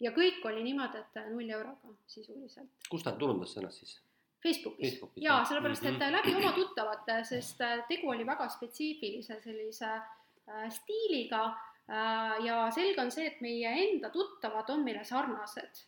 [0.00, 2.70] ja kõik oli niimoodi, et null euroga sisuliselt.
[2.90, 3.98] kus ta turundas ennast siis?
[4.42, 6.12] Facebookis, Facebookis, jaa, sellepärast et -hmm.
[6.12, 13.00] läbi oma tuttavate, sest äh, tegu oli väga spetsiifilise sellise äh, stiiliga äh, ja selge
[13.00, 15.84] on see, et meie enda tuttavad on meile sarnased.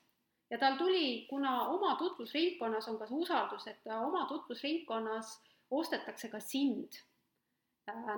[0.50, 5.38] Ja tal tuli, kuna oma tutvusringkonnas on ka see usaldus, et oma tutvusringkonnas
[5.70, 6.98] ostetakse ka sind,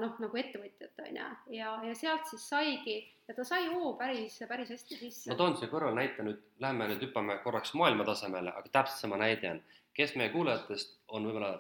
[0.01, 1.27] noh, nagu ettevõtjat, on ju,
[1.59, 2.97] ja, ja sealt siis saigi
[3.29, 5.31] ja ta sai hoo päris, päris hästi sisse.
[5.31, 9.21] ma toon siia kõrval näite nüüd, lähme nüüd hüppame korraks maailma tasemele, aga täpselt sama
[9.21, 9.63] näide on,
[9.95, 11.55] kes meie kuulajatest on võib-olla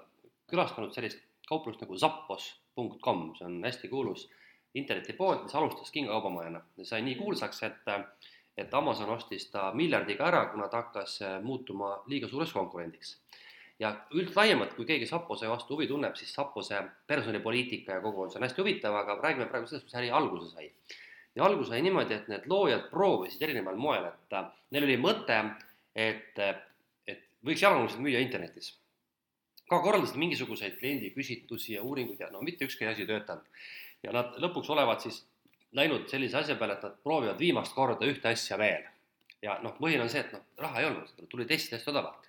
[0.51, 4.28] külastanud sellist kauplust nagu zappos.com, see on hästi kuulus
[4.74, 7.91] internetipood, mis alustas kingakaubamajana ja sai nii kuulsaks, et
[8.57, 13.18] et Amazon ostis ta miljardiga ära, kuna ta hakkas äh, muutuma liiga suureks konkurendiks.
[13.80, 18.45] ja üldlaiemalt, kui keegi Sapose vastu huvi tunneb, siis Sapose personalipoliitika ja kogu see on
[18.47, 20.68] hästi huvitav, aga räägime praegu sellest, mis äri alguse sai.
[21.35, 25.39] ja algus sai niimoodi, et need loojad proovisid erineval moel, et äh, neil oli mõte,
[25.97, 26.68] et, et
[27.47, 28.72] võiks jalanõusid müüa internetis
[29.72, 33.45] ka korraldasid mingisuguseid kliendiküsitlusi ja uuringuid ja no mitte ükski asi ei töötanud.
[34.03, 35.22] ja nad lõpuks olevat siis
[35.78, 38.84] läinud sellise asja peale, et nad proovivad viimast korda ühte asja veel.
[39.43, 42.26] ja noh, põhiline on see, et noh, raha ei olnud, tuli testida hästi odavalt.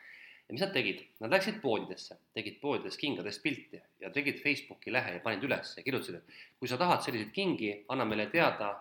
[0.48, 1.02] ja mis nad tegid?
[1.26, 5.84] Nad läksid poodidesse, tegid poodides kingadest pilti ja tegid Facebooki lehe ja panid üles ja
[5.84, 8.72] kirjutasid, et kui sa tahad selliseid kingi, anna meile teada,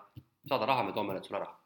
[0.47, 1.59] saada raha, me toome need sulle raha.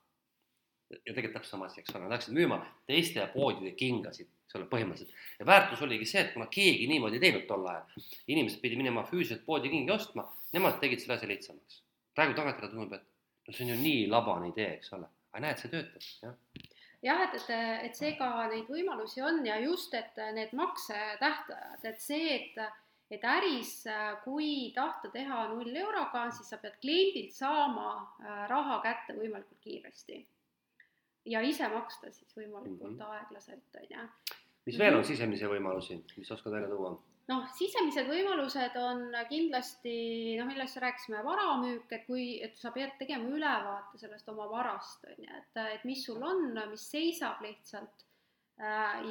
[0.90, 4.70] ja tegelikult täpselt sama asi, eks ole, nad läksid müüma teiste poodide kingasid, eks ole,
[4.72, 5.26] põhimõtteliselt.
[5.40, 9.04] ja väärtus oligi see, et kuna keegi niimoodi ei teinud tol ajal, inimesed pidid minema
[9.10, 10.26] füüsiliselt poodi kingi ostma,
[10.56, 11.84] nemad tegid selle asja lihtsamaks
[12.18, 15.62] praegu tagantjärele tundub, et no see on ju nii labane idee, eks ole, aga näed,
[15.62, 16.66] see töötab, jah.
[17.06, 17.54] jah, et, et,
[17.90, 22.68] et seega neid võimalusi on ja just, et need maksetähtajad, et see, et
[23.08, 23.86] et äris,
[24.26, 30.18] kui tahta teha null euroga, siis sa pead kliendilt saama äh, raha kätte võimalikult kiiresti.
[31.28, 33.20] Ja ise maksta siis võimalikult mm -hmm.
[33.20, 34.08] aeglaselt, on ju.
[34.66, 36.96] mis veel on sisemisi võimalusi, mis oskad välja tuua?
[37.28, 43.28] noh, sisemised võimalused on kindlasti noh, millest rääkisime, varamüük, et kui, et sa pead tegema
[43.28, 48.06] ülevaate sellest oma varast, on ju, et, et mis sul on, mis seisab lihtsalt
[48.62, 49.04] äh,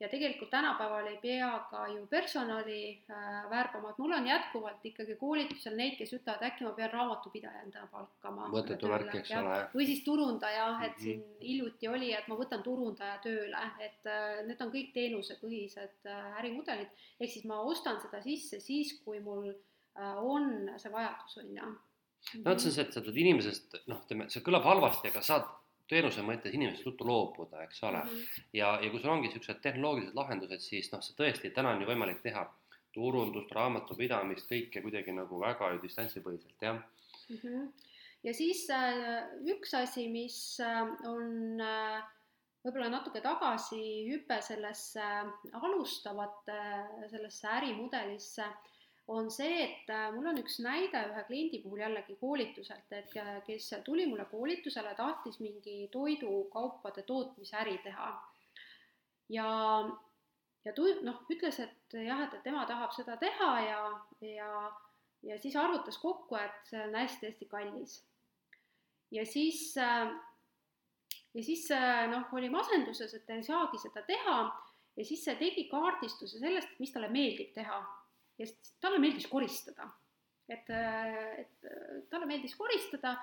[0.00, 2.78] ja tegelikult tänapäeval ei pea ka ju personali
[3.10, 7.62] äh, värbama, et mul on jätkuvalt ikkagi koolitusel neid, kes ütlevad, äkki ma pean raamatupidaja
[7.62, 8.48] endale palkama.
[8.52, 9.60] mõttetu värk, eks ole.
[9.74, 11.04] või siis turundaja, et mm -hmm.
[11.04, 16.38] siin hiljuti oli, et ma võtan turundaja tööle, et äh, need on kõik teenusepõhised äh,
[16.42, 16.90] ärimudelid,
[17.20, 21.74] ehk siis ma ostan seda sisse siis, kui mul äh, on see vajadus, on ju.
[22.42, 25.46] no et sa tuled inimesest, noh, ütleme, see kõlab halvasti, aga saad
[25.90, 28.10] teenuse mõttes inimesest ruttu loobuda, eks ole mm.
[28.10, 28.44] -hmm.
[28.60, 31.90] ja, ja kui sul ongi niisugused tehnoloogilised lahendused, siis noh, see tõesti, täna on ju
[31.90, 32.44] võimalik teha
[32.94, 37.36] turundust, raamatupidamist, kõike kuidagi nagu väga ju distantsipõhiselt, jah mm.
[37.36, 37.70] -hmm.
[38.22, 39.24] ja siis äh,
[39.56, 42.04] üks asi, mis äh, on äh,
[42.64, 45.08] võib-olla natuke tagasihüpe sellesse
[45.52, 46.60] alustavate,
[47.10, 48.46] sellesse ärimudelisse
[49.08, 53.36] on see, et äh, mul on üks näide ühe kliendi puhul jällegi koolituselt, et äh,
[53.46, 58.08] kes tuli mulle koolitusele, tahtis mingi toidukaupade tootmisäri teha.
[59.28, 59.48] ja,
[60.64, 63.80] ja tu-, noh, ütles, et jah, et, et tema tahab seda teha ja,
[64.24, 64.50] ja,
[65.22, 67.98] ja siis arvutas kokku, et see on hästi-hästi kallis.
[69.12, 70.14] ja siis, äh,
[71.34, 71.68] ja siis
[72.08, 74.38] noh, oli masenduses, et ei saagi seda teha
[74.96, 77.82] ja siis tegi kaardistuse sellest, mis talle meeldib teha
[78.38, 78.48] ja
[78.80, 79.90] talle meeldis koristada.
[80.48, 81.70] et, et
[82.10, 83.14] talle meeldis koristada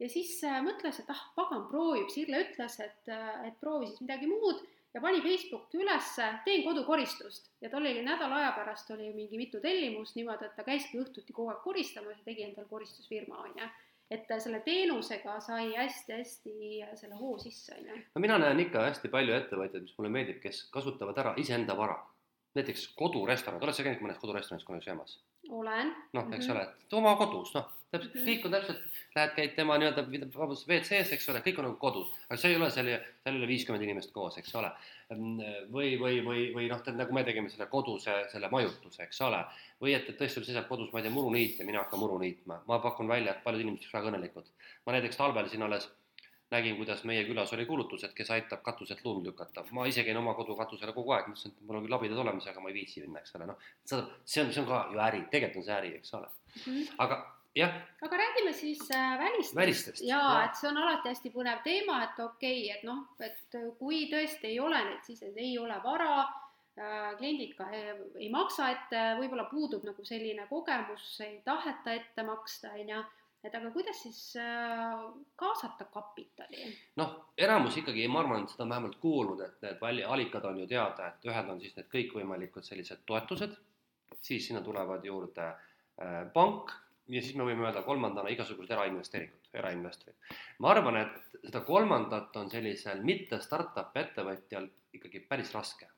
[0.00, 3.10] ja siis äh, mõtles, et ah, pagan, proovib, Sirle ütles, et,
[3.46, 4.62] et proovi siis midagi muud
[4.94, 9.60] ja pani Facebooki ülesse, teen kodukoristust ja tal oli nädala aja pärast oli mingi mitu
[9.62, 13.68] tellimust niimoodi, et ta käiski õhtuti kogu aeg koristamas ja tegi endale koristusfirma, on ju.
[14.10, 18.00] et selle teenusega sai hästi-hästi selle hoo sisse, on ju.
[18.14, 22.00] no mina näen ikka hästi palju ettevõtjaid, mis mulle meeldib, kes kasutavad ära iseenda vara.
[22.58, 25.18] Näiteks kodurestoran, oled sa käinud mõnes kodurestoranis kunagi söömas?
[25.50, 25.94] olen.
[26.12, 26.56] noh, eks mm -hmm.
[26.56, 28.28] ole, et oma kodus, noh, täpselt mm, -hmm.
[28.28, 28.80] kõik on täpselt,
[29.14, 32.56] lähed, käid tema nii-öelda, vabandust, WC-s, eks ole, kõik on nagu kodus, aga see ei
[32.56, 34.70] ole selle, seal ei ole viiskümmend inimest koos, eks ole.
[35.74, 39.44] või, või, või, või noh, nagu me tegime selle koduse, selle majutuse, eks ole.
[39.82, 42.62] või et, et tõesti seisab kodus, ma ei tea, muruniit ja mina hakkan muru niitma,
[42.66, 44.46] ma pakun välja, et paljud inimesed on väga õnnelikud.
[44.86, 45.90] ma näiteks talvel siin alles
[46.50, 49.64] nägin, kuidas meie külas oli kuulutus, et kes aitab katuselt lund lükata.
[49.70, 52.46] ma ise käin oma kodu katusele kogu aeg, mõtlesin, et mul on küll abidad olemas,
[52.50, 53.68] aga ma ei viitsi minna, eks ole, noh.
[53.84, 56.64] see on, see on ka ju äri, tegelikult on see äri, eks ole mm.
[56.64, 56.96] -hmm.
[57.06, 57.20] aga
[57.54, 57.78] jah.
[58.02, 59.56] aga räägime siis äh, välistest.
[59.56, 60.02] välistest.
[60.02, 63.58] jaa ja., et see on alati hästi põnev teema, et okei okay,, et noh, et
[63.78, 67.94] kui tõesti ei ole neid sisendeid, ei ole vara äh,, kliendid ka ei,
[68.26, 73.02] ei maksa ette, võib-olla puudub nagu selline kogemus, ei taheta ette maksta, on ju
[73.44, 75.00] et aga kuidas siis äh,
[75.40, 76.68] kaasata kapitali?
[77.00, 80.68] noh, enamus ikkagi, ma arvan, seda on vähemalt kuulnud, et need vali-, allikad on ju
[80.70, 83.56] teada, et ühed on siis need kõikvõimalikud sellised toetused,
[84.20, 86.74] siis sinna tulevad juurde äh, pank
[87.10, 90.34] ja siis me võime öelda kolmandana igasugused erainvesteeringud, erainvestorid.
[90.62, 94.68] ma arvan, et seda kolmandat on sellisel mitte startup ettevõtjal
[94.98, 95.88] ikkagi päris raske.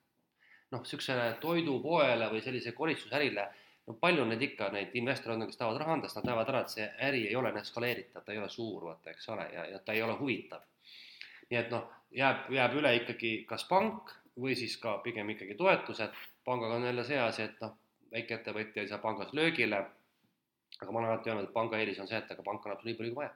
[0.73, 3.51] noh, niisugusele toidupoele või sellise koristusärile
[3.87, 6.63] no palju neid ikka, neid investoreid on, kes tahavad raha anda, sest nad näevad ära,
[6.63, 9.81] et see äri ei ole eskaleeritav, ta ei ole suur, vaata, eks ole, ja, ja
[9.85, 10.63] ta ei ole huvitav.
[11.51, 16.15] nii et noh, jääb, jääb üle ikkagi kas pank või siis ka pigem ikkagi toetused,
[16.45, 17.75] pangaga on jälle see asi, et noh,
[18.13, 19.83] väikeettevõtja ei saa pangas löögile,
[20.79, 22.93] aga ma olen alati öelnud, et panga eelis on see, et aga pank annab sulle
[22.93, 23.35] nii palju kui vaja.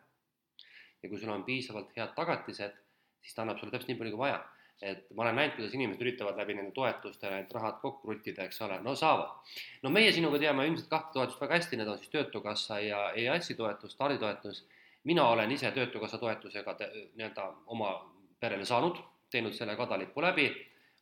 [1.03, 2.79] ja kui sul on piisavalt head tagatised,
[3.23, 4.41] siis ta annab sulle täpselt nii palju kui vaja
[4.83, 8.61] et ma olen näinud, kuidas inimesed üritavad läbi nende toetuste need rahad kokku ruttida, eks
[8.66, 9.55] ole, no saavad.
[9.83, 13.57] no meie sinuga teame ilmselt kahte toetust väga hästi, need on siis Töötukassa ja EAS-i
[13.57, 14.66] toetus, starditoetus.
[15.05, 17.95] mina olen ise Töötukassa toetusega nii-öelda oma
[18.41, 19.01] perele saanud,
[19.31, 20.51] teinud selle kadalipu läbi,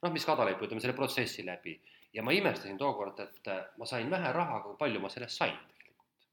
[0.02, 1.80] noh, mis kadalipu, ütleme selle protsessi läbi
[2.14, 5.56] ja ma imestasin tookord, et ma sain vähe raha, aga kui palju ma sellest sain
[5.74, 6.30] tegelikult.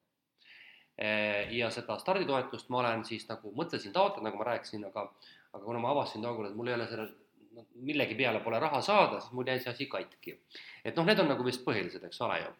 [1.57, 5.09] ja seda starditoetust ma olen siis nagu mõtlesin taotleda, nagu ma rääkisin, aga
[5.53, 7.09] aga kuna ma avastasin tookord, et mul ei ole selle
[7.55, 10.37] noh, millegi peale pole raha saada, siis mul jäi see asi katki.
[10.85, 12.51] et noh, need on nagu vist põhilised, eks ole ju.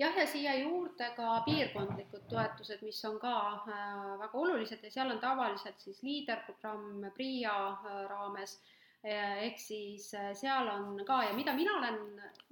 [0.00, 3.32] Jah, ja siia juurde ka piirkondlikud toetused, mis on ka
[3.68, 8.56] äh, väga olulised ja seal on tavaliselt siis liiderprogramm PRIA äh, raames.
[9.02, 11.98] Ehk siis äh, seal on ka ja mida mina olen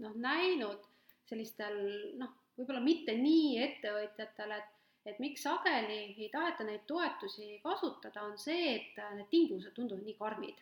[0.03, 0.85] noh, näinud
[1.31, 1.79] sellistel
[2.19, 4.77] noh, võib-olla mitte nii ettevõtjatel, et
[5.09, 10.17] et miks sageli ei taheta neid toetusi kasutada, on see, et need tingimused tunduvad nii
[10.19, 10.59] karmid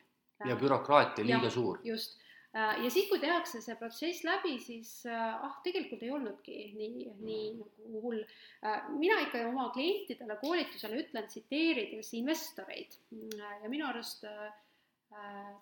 [0.46, 1.80] ja bürokraatia liiga suur.
[1.84, 2.18] just,
[2.54, 7.10] äh, ja siis, kui tehakse see protsess läbi, siis äh, ah, tegelikult ei olnudki nii,
[7.24, 8.22] nii nagu hull.
[8.62, 12.98] Äh, mina ikka oma klientidele koolitusele ütlen, tsiteerides investoreid
[13.38, 14.26] ja minu arust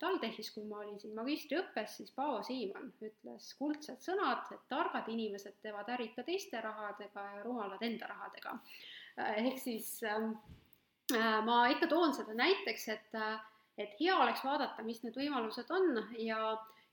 [0.01, 5.61] TalTechis, kui ma olin siin magistriõppes, siis Paavo Siimann ütles kuldsed sõnad, et targad inimesed
[5.63, 8.57] teevad äri ikka teiste rahadega ja rumalad enda rahadega.
[9.17, 13.39] ehk siis äh, ma ikka toon seda näiteks, et äh,
[13.79, 16.01] et hea oleks vaadata, mis need võimalused on.
[16.23, 16.41] Ja,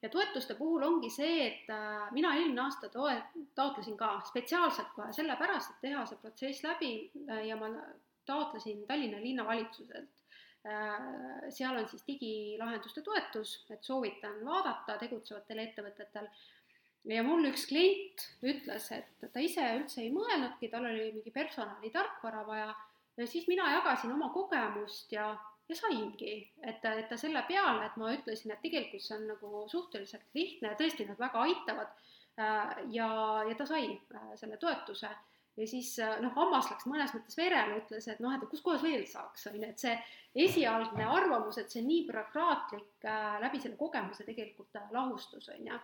[0.04, 3.22] ja toetuste puhul ongi see, et äh, mina eelmine aasta toe-,
[3.56, 6.94] taotlesin ka spetsiaalselt kohe sellepärast, et teha see protsess läbi
[7.30, 7.72] äh, ja ma
[8.28, 10.12] taotlesin Tallinna linnavalitsuselt.
[10.64, 11.50] Äh,.
[11.52, 16.30] seal on siis digilahenduste toetus, et soovitan vaadata tegutsevatel ettevõtetel.
[17.12, 22.46] Ja mul üks klient ütles, et ta ise üldse ei mõelnudki, tal oli mingi personalitarkvara
[22.48, 22.70] vaja.
[23.20, 25.34] Ja siis mina jagasin oma kogemust ja
[25.70, 29.66] ja saingi, et, et ta selle peale, et ma ütlesin, et tegelikult see on nagu
[29.72, 33.12] suhteliselt lihtne ja tõesti nad väga aitavad äh, ja,
[33.50, 35.12] ja ta sai äh, selle toetuse.
[35.54, 38.84] Ja siis äh, noh, hammas läks mõnes mõttes verele, ütles, et noh, et kus kohas
[38.84, 39.94] veel saaks, on ju, et see
[40.48, 43.06] esialgne arvamus, et see on nii bürokraatlik
[43.44, 45.78] läbi selle kogemuse tegelikult lahustus, on ju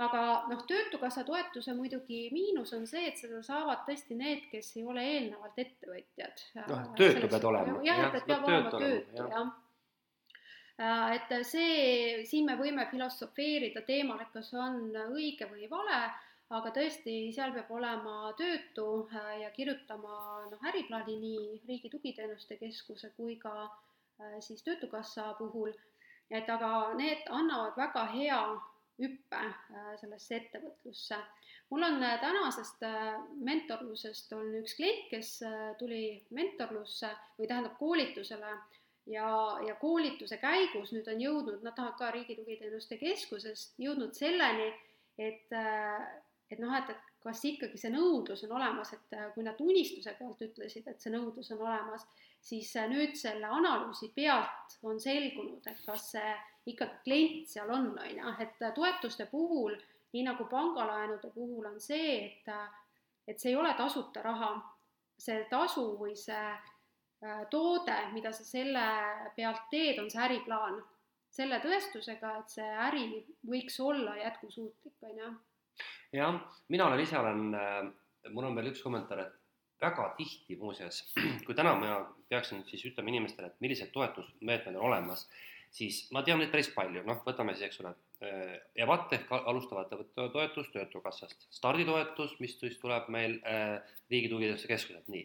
[0.00, 4.84] aga noh, Töötukassa toetuse muidugi miinus on see, et seda saavad tõesti need, kes ei
[4.88, 6.46] ole eelnevalt ettevõtjad.
[6.68, 7.80] noh, töötu pead olema.
[7.84, 9.50] jah, et, et peab olema töötu, jah
[10.80, 15.98] et see, siin me võime filosofeerida teemal, et kas on õige või vale,
[16.56, 23.12] aga tõesti, seal peab olema töötu äh, ja kirjutama noh, äriplaani nii Riigi Tugiteenuste Keskuse
[23.16, 25.70] kui ka äh, siis Töötukassa puhul,
[26.30, 28.40] et aga need annavad väga hea
[29.00, 31.18] hüppe äh, sellesse ettevõtlusse.
[31.70, 33.16] mul on äh, tänasest äh,
[33.48, 35.32] mentorlusest on üks klient, kes
[35.78, 36.02] tuli
[36.36, 38.54] mentorlusse või tähendab koolitusele
[39.10, 39.28] ja,
[39.66, 44.70] ja koolituse käigus nüüd on jõudnud, nad tahavad ka Riigi Tugiteenuste Keskusest jõudnud selleni,
[45.18, 45.52] et,
[46.50, 50.40] et noh, et, et kas ikkagi see nõudlus on olemas, et kui nad unistuse pealt
[50.44, 52.06] ütlesid, et see nõudlus on olemas,
[52.40, 56.34] siis nüüd selle analüüsi pealt on selgunud, et kas see
[56.72, 59.76] ikkagi klient seal on, on ju, et toetuste puhul,
[60.14, 62.52] nii nagu pangalaenude puhul on see, et
[63.28, 64.54] et see ei ole tasuta raha,
[65.20, 68.86] see tasu või see äh, toode, mida sa selle
[69.36, 70.80] pealt teed, on see äriplaan.
[71.30, 73.02] selle tõestusega, et see äri
[73.46, 75.28] võiks olla jätkusuutlik, on ju.
[76.12, 79.39] jah, mina olen ise, olen, äh, mul on veel üks kommentaar, et
[79.80, 81.02] väga tihti muuseas,
[81.46, 85.26] kui täna ma peaksin siis ütlema inimestele, et millised toetusmeetmed on olemas,
[85.74, 87.94] siis ma tean neid päris palju, noh, võtame siis, eks ole,
[88.76, 93.78] EVAT ehk alustavate toetus Töötukassast, starditoetus, mis siis tuleb meil äh,
[94.12, 95.22] Riigi Tugiteenuste Keskuselt, nii.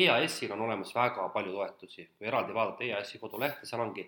[0.00, 4.06] EAS-il on olemas väga palju toetusi, kui eraldi vaadata EAS-i kodulehte, seal ongi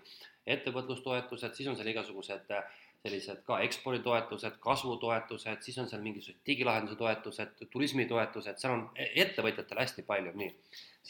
[0.49, 6.99] ettevõtlustoetused, siis on seal igasugused äh, sellised ka eksporditoetused, kasvutoetused, siis on seal mingisugused digilahenduse
[7.01, 10.51] toetused, turismitoetused, seal on e-, ettevõtjatele hästi palju, nii.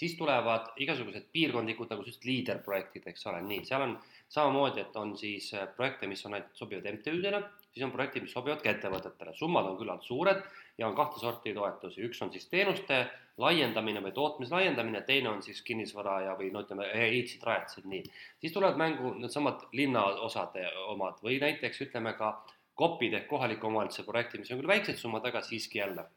[0.00, 3.96] siis tulevad igasugused piirkondlikud nagu sellised liiderprojektid, eks ole, nii, seal on
[4.30, 8.36] samamoodi, et on siis äh, projekte, mis on ainult sobivad MTÜ-dele, siis on projektid, mis
[8.38, 10.46] sobivad ka ettevõtetele, summad on küllalt suured
[10.80, 13.02] ja on kahte sorti toetusi, üks on siis teenuste
[13.40, 18.00] laiendamine või tootmise laiendamine, teine on siis kinnisvara ja, või no ütleme, ehitasid, rajatised, nii.
[18.40, 22.32] siis tulevad mängu needsamad linnaosade omad või näiteks ütleme ka
[22.80, 26.08] KOP-id ehk kohaliku omavalitsuse projektid, mis on küll väiksed summad, aga siiski jälle.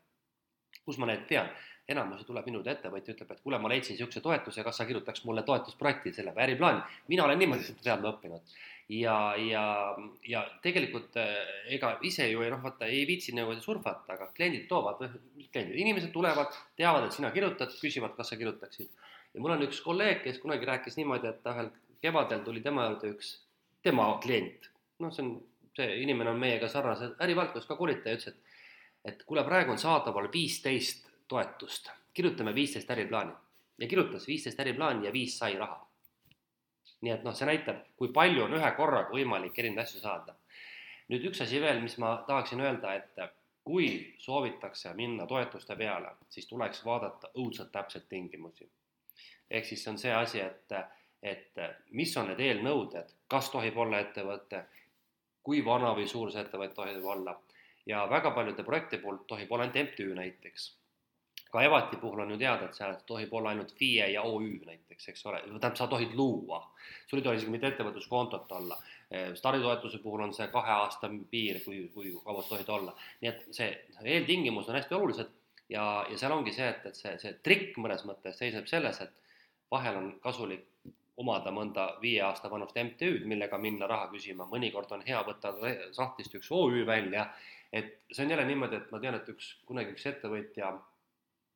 [0.86, 1.52] kus ma neid tean?
[1.88, 5.44] enamus tuleb minu ettevõtja, ütleb, et kuule, ma leidsin niisuguse toetuse, kas sa kirjutaks mulle
[5.44, 6.80] toetusprojekti selle või äriplaani.
[7.12, 8.56] mina olen niimoodi seda teadma õppinud
[8.90, 9.96] ja, ja,
[10.28, 11.36] ja tegelikult äh,
[11.76, 15.02] ega ise ju ei noh, vaata ei viitsi nagu surfata, aga kliendid toovad,
[15.52, 18.92] kliendid, inimesed tulevad, teavad, et sina kirjutad, küsivad, kas sa kirjutaksid.
[19.34, 21.72] ja mul on üks kolleeg, kes kunagi rääkis niimoodi, et ühel
[22.04, 23.38] kevadel tuli tema juurde üks
[23.84, 24.70] tema klient,
[25.00, 25.38] noh, see on,
[25.76, 28.52] see inimene on meiega sarnase ärivaldkonnas ka koolitaja, ütles, et
[29.04, 33.34] et kuule, praegu on saadaval viisteist toetust, kirjutame viisteist äriplaani.
[33.82, 35.82] Ja kirjutas viisteist äriplaani ja viis sai raha
[37.04, 40.36] nii et noh, see näitab, kui palju on ühe korraga võimalik erinevaid asju saada.
[41.12, 43.20] nüüd üks asi veel, mis ma tahaksin öelda, et
[43.64, 48.70] kui soovitakse minna toetuste peale, siis tuleks vaadata õudselt täpselt tingimusi.
[49.50, 50.72] ehk siis see on see asi, et,
[51.22, 51.60] et
[51.92, 54.64] mis on need eelnõuded, kas tohib olla ettevõte,
[55.44, 57.36] kui vana või suur see ettevõte tohib olla
[57.86, 60.72] ja väga paljude projekti puhul tohib olla ainult MTÜ näiteks
[61.54, 65.10] ka Evati puhul on ju teada, et seal tohib olla ainult FIE ja OÜ näiteks,
[65.12, 66.64] eks ole, tähendab, sa tohid luua.
[67.08, 68.78] sul ei tohi isegi mitte ettevõtluskontot olla.
[69.38, 72.96] starditoetuse puhul on see kahe aasta piir, kui, kui kaua sa tohid olla.
[73.22, 73.70] nii et see
[74.04, 75.30] eeltingimused on hästi olulised
[75.70, 79.14] ja, ja seal ongi see, et, et see, see trikk mõnes mõttes seisneb selles, et
[79.72, 80.66] vahel on kasulik
[81.22, 85.54] omada mõnda viie aasta vanust MTÜ-d, millega minna raha küsima, mõnikord on hea võtta
[85.94, 87.28] sahtlist üks OÜ välja,
[87.70, 90.74] et see on jälle niimoodi, et ma tean, et üks, kunagi üks ettevõtja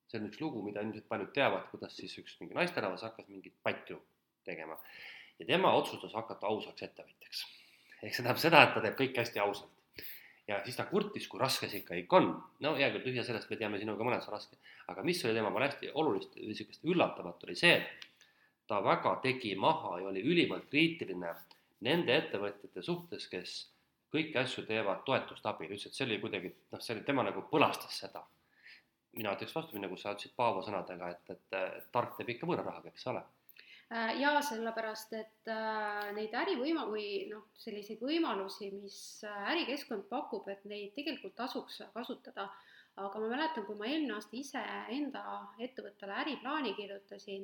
[0.07, 3.55] see on üks lugu, mida ilmselt paljud teavad, kuidas siis üks mingi naisterahvas hakkas mingit
[3.63, 3.99] patju
[4.47, 4.77] tegema.
[5.39, 7.43] ja tema otsustas hakata ausaks ettevõtjaks.
[8.01, 10.03] ehk see tähendab seda, et ta teeb kõike hästi ausalt.
[10.47, 12.29] ja siis ta kurtis, kui raske see ikka ikka on.
[12.63, 14.59] no hea küll, tühja sellest me teame sinuga mõnes on raske.
[14.87, 17.75] aga mis oli tema peal hästi olulist, niisugust üllatavat, oli see,
[18.67, 21.35] ta väga tegi maha ja oli ülimalt kriitiline
[21.87, 23.59] nende ettevõtjate suhtes, kes
[24.15, 27.43] kõiki asju teevad toetuste abil, ütles, et see oli kuidagi, noh, see oli, tema nagu
[27.51, 28.23] põlastas seda
[29.15, 32.65] mina ütleks vastupidi, nagu sa ütlesid Paavo sõnadega, et, et, et tark teeb ikka võõra
[32.65, 38.97] rahaga, eks ole äh, jaa, sellepärast et äh, neid ärivõima- või noh, selliseid võimalusi, mis
[39.27, 42.49] äh, ärikeskkond pakub, et neid tegelikult tasuks kasutada.
[42.97, 45.21] aga ma mäletan, kui ma eelmine aasta ise enda
[45.61, 47.43] ettevõttele äriplaani kirjutasin,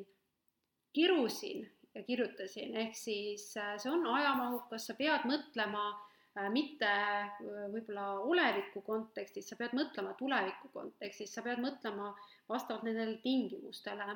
[0.93, 6.12] kirusin ja kirjutasin, ehk siis see on ajamahukas, sa pead mõtlema Äh,
[6.53, 12.13] mitte äh, võib-olla oleviku kontekstis, sa pead mõtlema tuleviku kontekstis, sa pead mõtlema
[12.49, 14.15] vastavalt nendele tingimustele.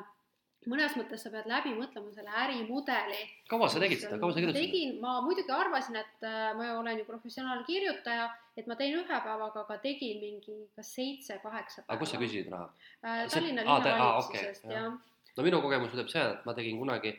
[0.68, 3.20] mõnes mõttes sa pead läbi mõtlema selle ärimudeli.
[3.49, 4.65] kaua sa tegid seda, kaua sa kirjutasid?
[4.65, 9.05] tegin, ma muidugi arvasin, et äh, ma olen ju professionaalne kirjutaja, et ma teen ühe
[9.05, 11.93] päevaga, aga tegin mingi kas seitse-kaheksa päeva.
[11.93, 12.74] aga kus sa küsisid raha?
[13.30, 14.97] Tallinna linnavalitsusest, jah.
[15.38, 17.13] no minu kogemus ütleb seda, et ma tegin kunagi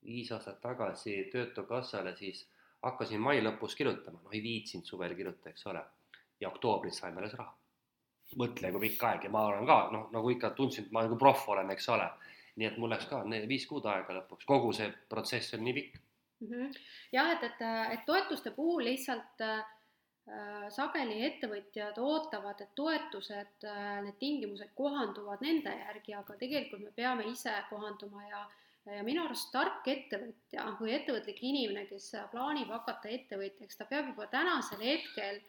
[0.00, 2.46] viis aastat tagasi Töötukassale siis
[2.82, 5.82] hakkasin mai lõpus kirjutama, noh ei viitsinud suvel kirjutada, eks ole.
[6.40, 7.54] ja oktoobris saime alles raha.
[8.40, 11.16] mõtle, kui pikk aeg ja ma olen ka noh, nagu ikka tundsin, et ma nagu
[11.18, 12.06] proff olen, eks ole.
[12.56, 16.00] nii et mul läks ka viis kuud aega lõpuks, kogu see protsess on nii pikk
[16.40, 16.48] mm.
[16.48, 16.72] -hmm.
[17.12, 17.60] jah, et, et,
[17.92, 19.64] et toetuste puhul lihtsalt äh,
[20.68, 27.26] sageli ettevõtjad ootavad, et toetused äh,, need tingimused kohanduvad nende järgi, aga tegelikult me peame
[27.32, 28.44] ise kohanduma ja
[28.96, 34.26] ja minu arust tark ettevõtja või ettevõtlik inimene, kes plaanib hakata ettevõtjaks, ta peab juba
[34.32, 35.40] tänasel hetkel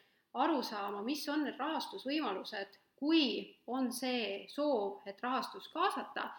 [0.44, 3.26] aru saama, mis on need rahastusvõimalused, kui
[3.66, 6.30] on see soov, et rahastust kaasata.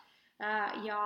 [0.43, 0.99] Äh, ja,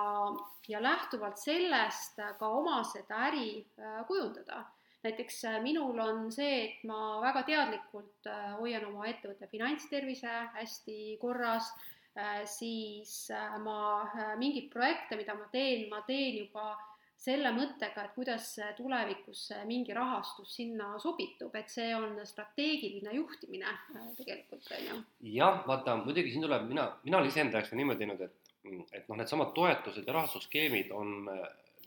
[0.68, 4.64] ja lähtuvalt sellest ka oma seda äri äh, kujundada.
[5.04, 11.70] Näiteks äh, minul on see, et ma väga teadlikult hoian oma ettevõtte finantstervise hästi korras
[11.76, 11.97] Äh,
[12.48, 16.72] siis äh, ma äh, mingeid projekte, mida ma teen, ma teen juba
[17.18, 23.72] selle mõttega, et kuidas tulevikus mingi rahastus sinna sobitub, et see on strateegiline juhtimine
[24.16, 24.98] tegelikult, on ju.
[25.34, 28.52] jah, vaata, muidugi siin tuleb, mina, mina olen iseenda jaoks niimoodi teinud, et,
[28.92, 31.16] et noh, needsamad toetused ja rahastusskeemid on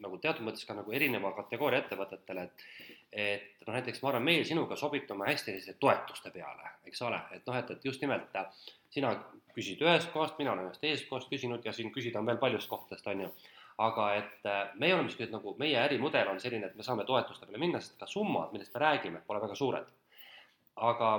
[0.02, 2.66] nagu teatud mõttes ka nagu erineva kategooria ettevõtetele, et
[3.12, 7.48] et noh, näiteks ma arvan, meie sinuga sobitume hästi selliste toetuste peale, eks ole, et
[7.48, 8.38] noh, et, et just nimelt
[8.92, 9.12] sina
[9.56, 12.70] küsid ühest kohast, mina olen ühest teisest kohast küsinud ja siin küsida on veel paljust
[12.72, 13.34] kohtadest, on ju.
[13.82, 17.48] aga et äh, meie oleme siuksed nagu, meie ärimudel on selline, et me saame toetuste
[17.48, 19.88] peale minna, sest ka summad, millest me räägime, pole väga suured.
[20.76, 21.12] aga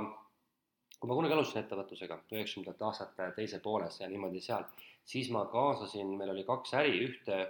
[0.98, 4.64] kui ma kunagi alustasin ettevõtlusega üheksakümnendate aastate teise pooles ja niimoodi seal,
[5.04, 7.40] siis ma kaasasin, meil oli kaks äri, ühte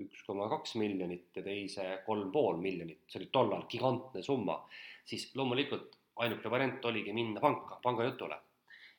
[0.00, 4.56] üks koma kaks miljonit ja teise kolm pool miljonit, see oli tollal gigantne summa,
[5.04, 8.38] siis loomulikult ainuke variant oligi minna panka, pangajutule.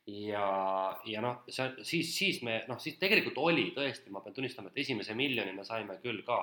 [0.05, 0.45] Ja,
[1.07, 4.81] ja noh, see siis, siis me noh, siis tegelikult oli tõesti, ma pean tunnistama, et
[4.83, 6.39] esimese miljoni me saime küll ka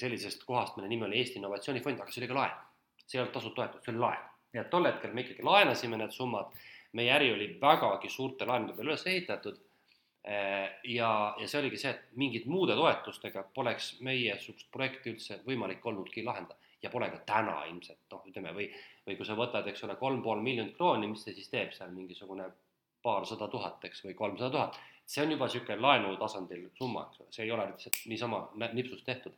[0.00, 2.56] sellisest kohast, mille nimi oli Eesti Innovatsioonifond, aga see oli ka laen.
[3.04, 4.26] see ei olnud tasuv toetus, see oli laen.
[4.52, 6.50] et tol hetkel me ikkagi laenasime need summad,
[6.98, 9.60] meie äri oli vägagi suurte laenude peale üles ehitatud
[10.24, 11.10] ja,
[11.40, 16.58] ja see oligi see, et mingite muude toetustega poleks meiesugust projekti üldse võimalik olnudki lahendada.
[16.82, 18.68] Ja pole ka täna ilmselt, noh, ütleme või,
[19.06, 21.90] või kui sa võtad, eks ole, kolm pool miljonit krooni, mis see siis teeb seal
[21.90, 22.46] mingisugune
[23.02, 27.34] paarsada tuhat, eks, või kolmsada tuhat, see on juba niisugune laenu tasandil summa, eks ole,
[27.34, 28.40] see ei ole lihtsalt niisama
[28.76, 29.34] nipsust tehtud.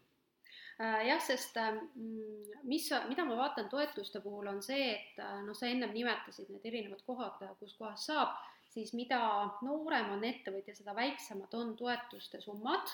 [0.80, 5.56] Äh, jah, sest mm, mis, mida ma vaatan toetuste puhul, on see, et äh, noh,
[5.56, 8.36] sa ennem nimetasid need erinevad kohad, kus kohas saab
[8.70, 9.20] siis mida
[9.66, 12.92] noorem on ettevõtja, seda väiksemad on toetuste summad.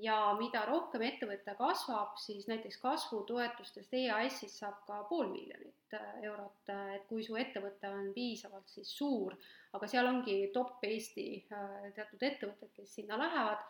[0.00, 6.70] Ja mida rohkem ettevõte kasvab, siis näiteks kasvutoetustest EAS-ist saab ka pool miljonit äh, eurot,
[6.72, 9.36] äh, et kui su ettevõte on piisavalt siis suur,
[9.76, 13.68] aga seal ongi top Eesti äh, teatud ettevõtted, kes sinna lähevad,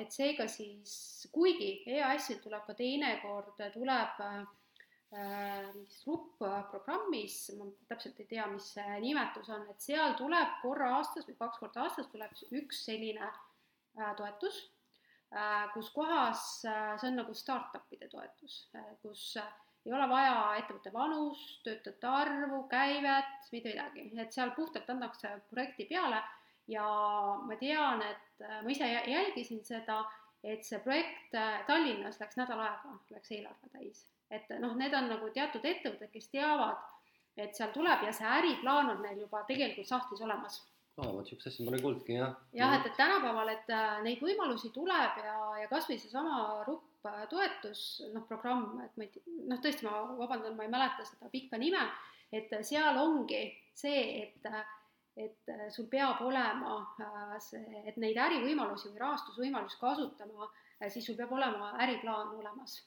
[0.00, 0.94] et seega siis,
[1.30, 4.24] kuigi EAS-il tuleb ka teinekord, tuleb
[5.14, 11.26] mingis RUP-programmis, ma täpselt ei tea, mis see nimetus on, et seal tuleb korra aastas
[11.28, 14.58] või kaks korda aastas tuleb üks selline äh, toetus,
[15.34, 18.64] äh, kus kohas see on nagu startup'ide toetus,
[19.02, 19.28] kus
[19.84, 25.86] ei ole vaja ettevõtte vanust, töötajate arvu, käivet, mitte midagi, et seal puhtalt antakse projekti
[25.90, 26.22] peale
[26.72, 26.86] ja
[27.44, 30.00] ma tean, et ma ise jälgisin seda,
[30.44, 31.36] et see projekt
[31.68, 36.30] Tallinnas läks nädal aega, läks eelarve täis et noh, need on nagu teatud ettevõtted, kes
[36.32, 36.80] teavad,
[37.36, 40.60] et seal tuleb ja see äriplaan on neil juba tegelikult sahtlis olemas.
[40.96, 42.34] aa, vot niisugust asja ma olen kuulnudki, jah.
[42.54, 47.08] jah, et, et tänapäeval, et äh, neid võimalusi tuleb ja, ja kas või seesama RUP
[47.10, 47.82] äh, toetus,
[48.14, 51.82] noh, programm, et ma ei, noh, tõesti, ma vabandan, ma ei mäleta seda pikka nime,
[52.34, 54.50] et seal ongi see, et
[55.14, 60.48] et sul peab olema äh, see, et neid ärivõimalusi või rahastusvõimalusi kasutama,
[60.90, 62.80] siis sul peab olema äriplaan olemas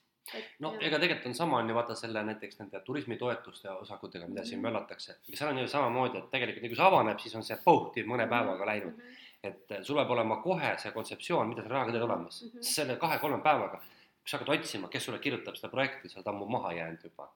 [0.59, 0.81] no ja.
[0.87, 4.67] ega tegelikult on sama, on ju vaata selle näiteks nende turismitoetuste osakutega, mida siin mhm.
[4.67, 8.03] möllatakse, seal on ju samamoodi, et tegelikult nii kui see avaneb, siis on see pohti
[8.07, 9.03] mõne päevaga läinud mm.
[9.03, 9.29] -hmm.
[9.49, 12.71] et eh, sul peab olema kohe see kontseptsioon, mida sa rahaga teed olemas mm, -hmm.
[12.73, 16.45] selle kahe-kolme päevaga, kui sa hakkad otsima, kes sulle kirjutab seda projekti, sa oled ammu
[16.45, 17.31] maha jäänud juba.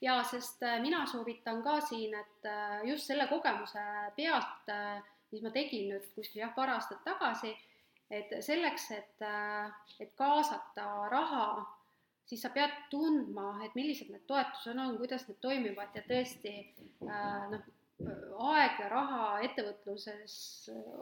[0.00, 3.80] ja sest eh, mina soovitan ka siin, et eh, just selle kogemuse
[4.16, 4.74] pealt,
[5.32, 7.56] mis ma tegin nüüd kuskil jah, paar aastat tagasi,
[8.10, 9.22] et selleks, et,
[10.00, 11.75] et kaasata raha
[12.26, 16.54] siis sa pead tundma, et millised need toetused on, kuidas need toimivad ja tõesti
[17.06, 17.66] äh, noh,
[18.52, 20.34] aeg ja raha ettevõtluses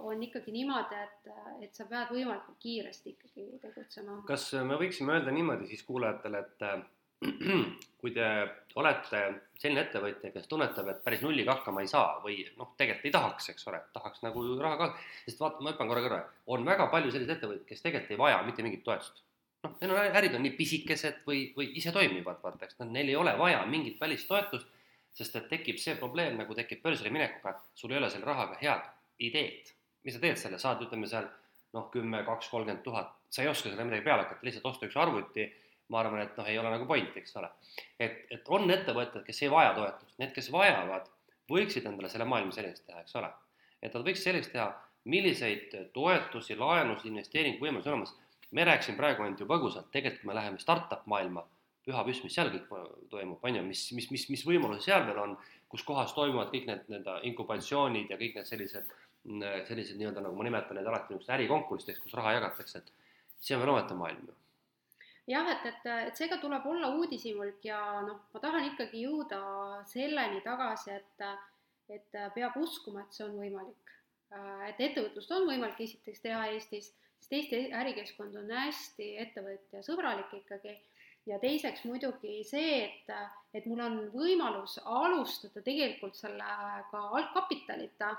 [0.07, 1.31] on ikkagi niimoodi, et,
[1.67, 4.21] et sa pead võimalikult kiiresti ikkagi tegutsema.
[4.29, 6.85] kas me võiksime öelda niimoodi siis kuulajatele, et äh,
[8.01, 8.29] kui te
[8.77, 9.25] olete
[9.59, 13.51] selline ettevõtja, kes tunnetab, et päris nulliga hakkama ei saa või noh, tegelikult ei tahaks,
[13.55, 14.91] eks ole, tahaks nagu raha ka,
[15.25, 18.43] sest vaata, ma hüppan korra kõrvale, on väga palju selliseid ettevõtteid, kes tegelikult ei vaja
[18.47, 19.25] mitte mingit toetust
[19.65, 23.11] noh, neil on ärid on nii pisikesed või, või ise toimivad, vaata, eks nad, neil
[23.13, 24.69] ei ole vaja mingit välistoetust,
[25.15, 28.87] sest et tekib see probleem, nagu tekib börsile minekuga, sul ei ole selle rahaga head
[29.23, 29.73] ideed.
[30.05, 31.29] mis sa teed selle, saad, ütleme seal
[31.75, 34.99] noh, kümme, kaks, kolmkümmend tuhat, sa ei oska selle midagi peale hakata, lihtsalt osta üks
[35.01, 35.47] arvuti,
[35.93, 37.51] ma arvan, et noh, ei ole nagu point, eks ole.
[38.01, 41.09] et, et on ettevõtted, kes ei vaja toetust, need, kes vajavad,
[41.51, 43.31] võiksid endale selle maailma selgeks teha, eks ole.
[43.83, 44.69] et nad võiks selgeks teha,
[45.13, 48.15] milliseid toetusi, laenusid, investeeringuvõimalusi on olemas
[48.55, 51.43] me rääkisime praegu ainult ju põgusalt, tegelikult kui me läheme startup maailma,
[51.85, 52.69] püha püss, mis seal kõik
[53.13, 55.35] toimub, on ju, mis, mis, mis, mis võimalusi seal veel on,
[55.73, 58.95] kus kohas toimuvad kõik need nii-öelda inkubatsioonid ja kõik need sellised,
[59.69, 63.65] sellised nii-öelda, nagu ma nimetan neid alati niisugust ärikonkurssideks, kus raha jagatakse, et see on
[63.65, 64.39] veel omaette maailm ju.
[65.27, 69.39] Jah, et, et, et seega tuleb olla uudishimulik ja noh, ma tahan ikkagi jõuda
[69.89, 71.25] selleni tagasi, et,
[71.97, 73.95] et peab uskuma, et see on võimalik.
[74.69, 76.93] et ettevõtlust on võimalik esiteks teha Eestis,
[77.25, 80.75] sest Eesti ärikeskkond on hästi ettevõtjasõbralik ikkagi
[81.27, 83.13] ja teiseks muidugi see, et,
[83.57, 88.11] et mul on võimalus alustada tegelikult sellega algkapitalita,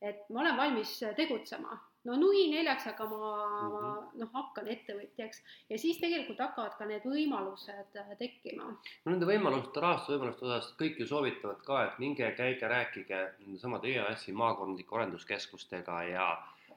[0.00, 4.08] et ma olen valmis tegutsema no nui neljaks, aga ma mm -hmm.
[4.20, 8.64] noh, hakkan ettevõtjaks ja siis tegelikult hakkavad ka need võimalused äh, tekkima.
[9.04, 14.32] no nende võimaluste, rahastusvõimaluste osas kõik ju soovitavad ka, et minge, käige, rääkige nendesamade EAS-i
[14.32, 16.28] maakondlike arenduskeskustega ja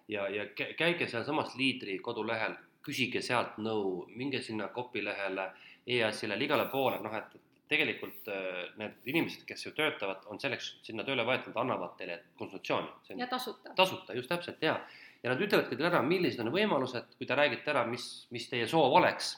[0.08, 2.56] ja, ja käige sealsamas liidri kodulehel,
[2.86, 5.50] küsige sealt nõu, minge sinna kopilehele,
[5.88, 7.36] EAS-ile, igale poole, noh et
[7.68, 13.20] tegelikult äh, need inimesed, kes ju töötavad, on selleks sinna tööle võetud, annavad teile konsultatsiooni.
[13.20, 13.76] ja tasuta.
[13.76, 14.80] tasuta, just täpselt, jaa
[15.24, 18.68] ja nad ütlevadki teile ära, millised on võimalused, kui te räägite ära, mis, mis teie
[18.70, 19.34] soov oleks.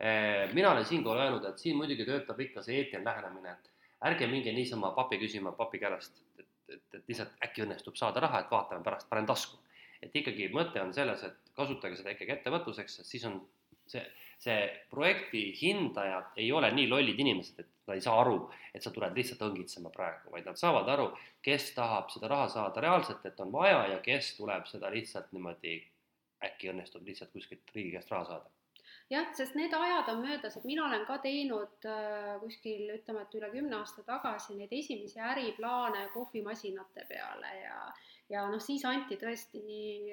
[0.00, 4.28] Eh, mina olen siinkohal öelnud, et siin muidugi töötab ikka see eetiline lähenemine, et ärge
[4.30, 8.52] minge niisama papi küsima papi käest, et, et, et lihtsalt äkki õnnestub saada raha, et
[8.52, 9.60] vaatame pärast, panen tasku.
[10.02, 13.40] Et ikkagi mõte on selles, et kasutage seda ikkagi ettevõtluseks, sest siis on
[13.90, 14.02] see,
[14.40, 14.60] see
[14.92, 18.38] projekti hindajad ei ole nii lollid inimesed, et nad ei saa aru,
[18.74, 21.10] et sa tuled lihtsalt õngitsema praegu, vaid nad saavad aru,
[21.42, 25.76] kes tahab seda raha saada reaalselt, et on vaja ja kes tuleb seda lihtsalt niimoodi,
[26.46, 28.56] äkki õnnestub lihtsalt kuskilt riigi käest raha saada.
[29.10, 33.34] Jah, sest need ajad on möödas, et mina olen ka teinud äh, kuskil ütleme, et
[33.34, 37.80] üle kümne aasta tagasi neid esimesi äriplaane kohvimasinate peale ja
[38.30, 39.60] ja noh, siis anti tõesti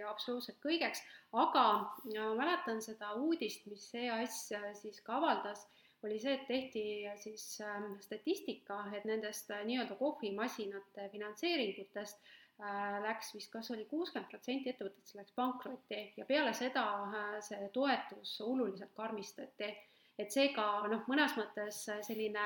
[0.09, 1.03] absoluutselt kõigeks,
[1.34, 1.65] aga
[2.09, 4.39] ma mäletan seda uudist, mis EAS
[4.82, 5.68] siis ka avaldas,
[6.05, 6.84] oli see, et tehti
[7.22, 12.22] siis ähm, statistika, et nendest äh, nii-öelda kohvimasinate finantseeringutest
[12.61, 17.70] äh, läks vist, kas oli kuuskümmend protsenti ettevõtetest läks pankrotti ja peale seda äh, see
[17.74, 19.74] toetus oluliselt karmistati.
[20.18, 22.45] et seega noh, mõnes mõttes selline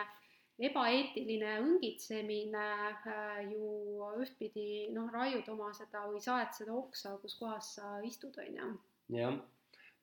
[0.59, 7.75] ebaeetiline õngitsemine äh, ju ühtpidi noh, raiud oma seda või saed seda oksa, kus kohas
[7.77, 8.69] sa istud, on ju.
[9.17, 9.39] jah,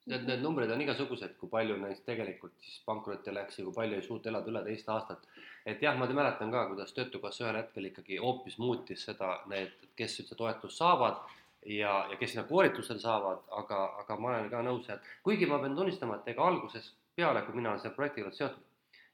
[0.09, 3.99] need, need numbrid on igasugused, kui palju neist tegelikult siis pankrotti läks ja kui palju
[3.99, 5.27] ei suuta elada üle teist aastat.
[5.65, 10.19] et jah, ma mäletan ka, kuidas Töötukassa ühel hetkel ikkagi hoopis muutis seda, need, kes
[10.23, 11.21] üldse toetust saavad
[11.65, 15.59] ja, ja kes sinna koolitustel saavad, aga, aga ma olen ka nõus, et kuigi ma
[15.59, 18.68] pean tunnistama, et ega algusest peale, kui mina olen selle projektiga seotud,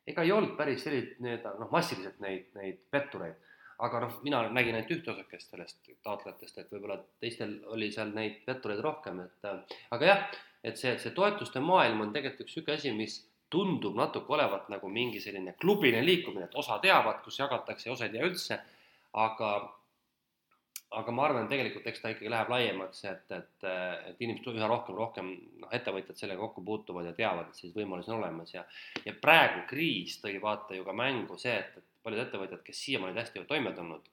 [0.08, 3.42] ega ei olnud päris selliseid nii-öelda noh, massiliselt neid, neid pettureid.
[3.86, 8.38] aga noh, mina nägin ainult ühte osakest sellest taotlejatest, et võib-olla teistel oli seal neid
[8.46, 9.50] pettureid rohkem, et
[9.98, 10.22] aga jah,
[10.64, 13.18] et see, see toetuste maailm on tegelikult üks niisugune asi, mis
[13.52, 18.16] tundub natuke olevat nagu mingi selline klubiline liikumine, et osa teavad, kus jagatakse, osa ei
[18.16, 18.60] tea üldse,
[19.26, 19.52] aga
[20.92, 23.68] aga ma arvan, et tegelikult eks ta ikkagi läheb laiemaks, et, et,
[24.10, 25.32] et inimesed üha rohkem, rohkem
[25.64, 28.64] noh, ettevõtjad sellega kokku puutuvad ja teavad, et selliseid võimalusi on olemas ja
[29.06, 33.20] ja praegu kriis tõi vaata ju ka mängu see, et, et paljud ettevõtjad, kes siiamaani
[33.20, 34.12] hästi toime tulnud,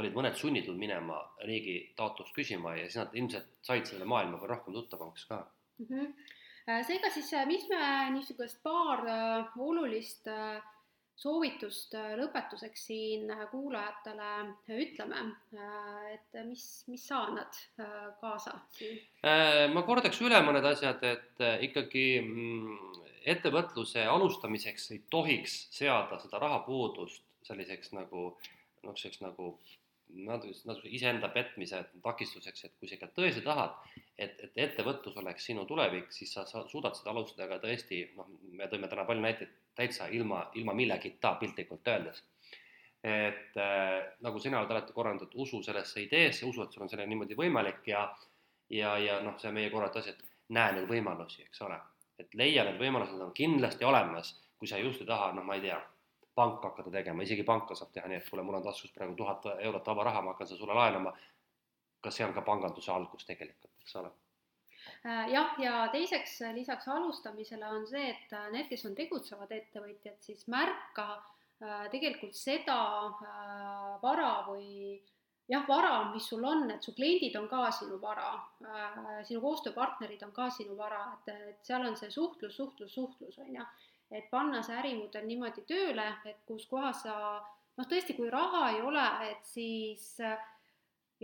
[0.00, 4.74] olid mõned sunnitud minema riigi taotlust küsima ja siis nad ilmselt said selle maailmaga rohkem
[4.74, 5.44] tuttavamaks ka
[5.78, 5.86] mm.
[5.90, 6.86] -hmm.
[6.88, 10.62] seega siis, mis me niisugust paar äh, olulist äh,
[11.18, 15.22] soovitust äh, lõpetuseks siin äh, kuulajatele äh, ütleme,
[16.14, 17.58] et mis, mis sa annad
[18.20, 18.98] kaasa siin?
[19.74, 22.98] ma kordaks üle mõned asjad, et ikkagi mm,
[23.34, 29.54] ettevõtluse alustamiseks ei tohiks seada seda rahapuudust selliseks nagu noh, selliseks nagu
[30.26, 33.74] natuke, natuke iseenda petmise takistuseks, et kui sa ikka tõesti tahad,
[34.18, 38.28] et, et ettevõtlus oleks sinu tulevik, siis sa, sa suudad seda alustada ka tõesti, noh,
[38.54, 42.22] me tõime täna palju näiteid täitsa ilma, ilma millegita piltlikult öeldes.
[43.04, 47.08] et äh, nagu sina oled alati korraldanud, usu sellesse ideesse, usu, et sul on sellega
[47.10, 48.06] niimoodi võimalik ja
[48.70, 51.76] ja, ja noh, see meie korraldatav asi, et näe neid võimalusi, eks ole.
[52.18, 55.64] et leia need võimalused on kindlasti olemas, kui sa just ei taha, noh, ma ei
[55.66, 55.80] tea
[56.34, 59.46] panka hakata tegema, isegi panka saab teha nii, et kuule, mul on taskus praegu tuhat
[59.54, 61.14] eurot vaba raha, ma hakkan seda sulle laenama.
[62.04, 64.10] kas see on ka panganduse algus tegelikult, eks ole?
[65.04, 70.18] Äh, jah, ja teiseks lisaks alustamisele on see, et äh, need, kes on tegutsevad ettevõtjad,
[70.24, 72.76] siis märka äh, tegelikult seda
[74.02, 74.98] vara või
[75.48, 78.30] jah, vara, mis sul on, et su kliendid on ka sinu vara,
[79.28, 83.52] sinu koostööpartnerid on ka sinu vara, et, et seal on see suhtlus, suhtlus, suhtlus, on
[83.56, 83.66] ju
[84.10, 87.14] et panna see ärimudel niimoodi tööle, et kus kohas sa
[87.76, 90.12] noh, tõesti, kui raha ei ole, et siis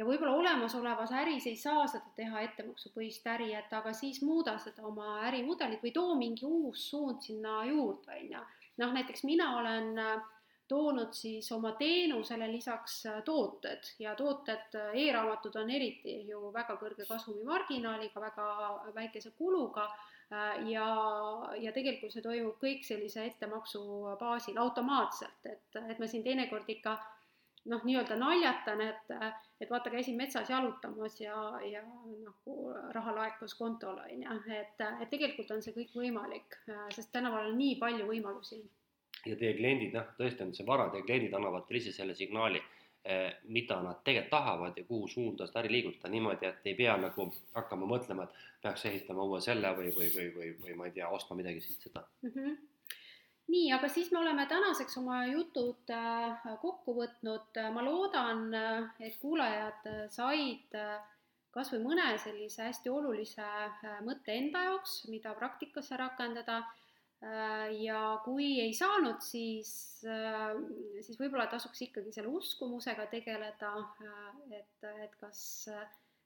[0.00, 4.86] ja võib-olla olemasolevas äris ei saa seda teha ettemaksupõhist äri, et aga siis muuda seda
[4.88, 8.44] oma ärimudelit või too mingi uus suund sinna juurde, on ju.
[8.80, 10.22] noh, näiteks mina olen äh,
[10.70, 16.78] toonud siis oma teenusele lisaks äh, tooted ja tooted e, e-raamatud on eriti ju väga
[16.80, 18.48] kõrge kasumimarginaaliga, väga
[18.94, 19.88] väikese kuluga
[20.70, 20.88] ja,
[21.58, 23.80] ja tegelikult see toimub kõik sellise ettemaksu
[24.20, 26.96] baasil automaatselt, et, et ma siin teinekord ikka
[27.68, 29.10] noh, nii-öelda naljatan, et,
[29.60, 31.36] et vaata, käisin metsas jalutamas ja,
[31.66, 32.56] ja nagu
[32.94, 36.60] raha laekus kontole, on ju, et, et tegelikult on see kõik võimalik,
[36.94, 38.62] sest tänapäeval on nii palju võimalusi.
[39.28, 42.62] Ja teie kliendid, noh, tõesti on see vara, teie kliendid annavad teile ise selle signaali,
[43.48, 47.24] mida nad tegelikult tahavad ja kuhu suunda seda äri liigutada niimoodi, et ei pea nagu
[47.54, 51.08] hakkama mõtlema, et peaks ehitama uue selle või, või, või, või, või ma ei tea,
[51.08, 52.04] ostma midagi siit seda.
[52.22, 52.34] Mm.
[52.34, 52.58] -hmm
[53.50, 59.16] nii, aga siis me oleme tänaseks oma jutud äh, kokku võtnud, ma loodan, äh, et
[59.22, 61.00] kuulajad said äh,
[61.54, 63.46] kas või mõne sellise hästi olulise
[64.06, 66.60] mõtte enda jaoks, mida praktikasse rakendada
[67.76, 69.70] ja kui ei saanud, siis,
[70.08, 70.54] äh,
[71.04, 75.42] siis võib-olla tasuks ikkagi selle uskumusega tegeleda, äh, et, et kas,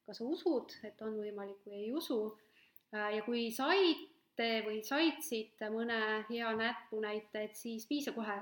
[0.06, 2.20] kas sa usud, et on võimalik või ei usu.
[2.94, 8.36] ja kui saite või saitsite mõne hea näpunäite, et siis viisa kohe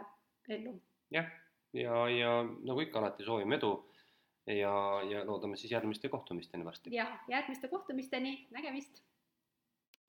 [0.48, 0.74] ellu.
[1.10, 1.30] jah,
[1.72, 3.72] ja, ja, ja nagu ikka, alati soovime edu
[4.46, 4.74] ja,
[5.08, 6.92] ja loodame siis järgmiste kohtumisteni varsti.
[6.92, 9.00] ja järgmiste kohtumisteni, nägemist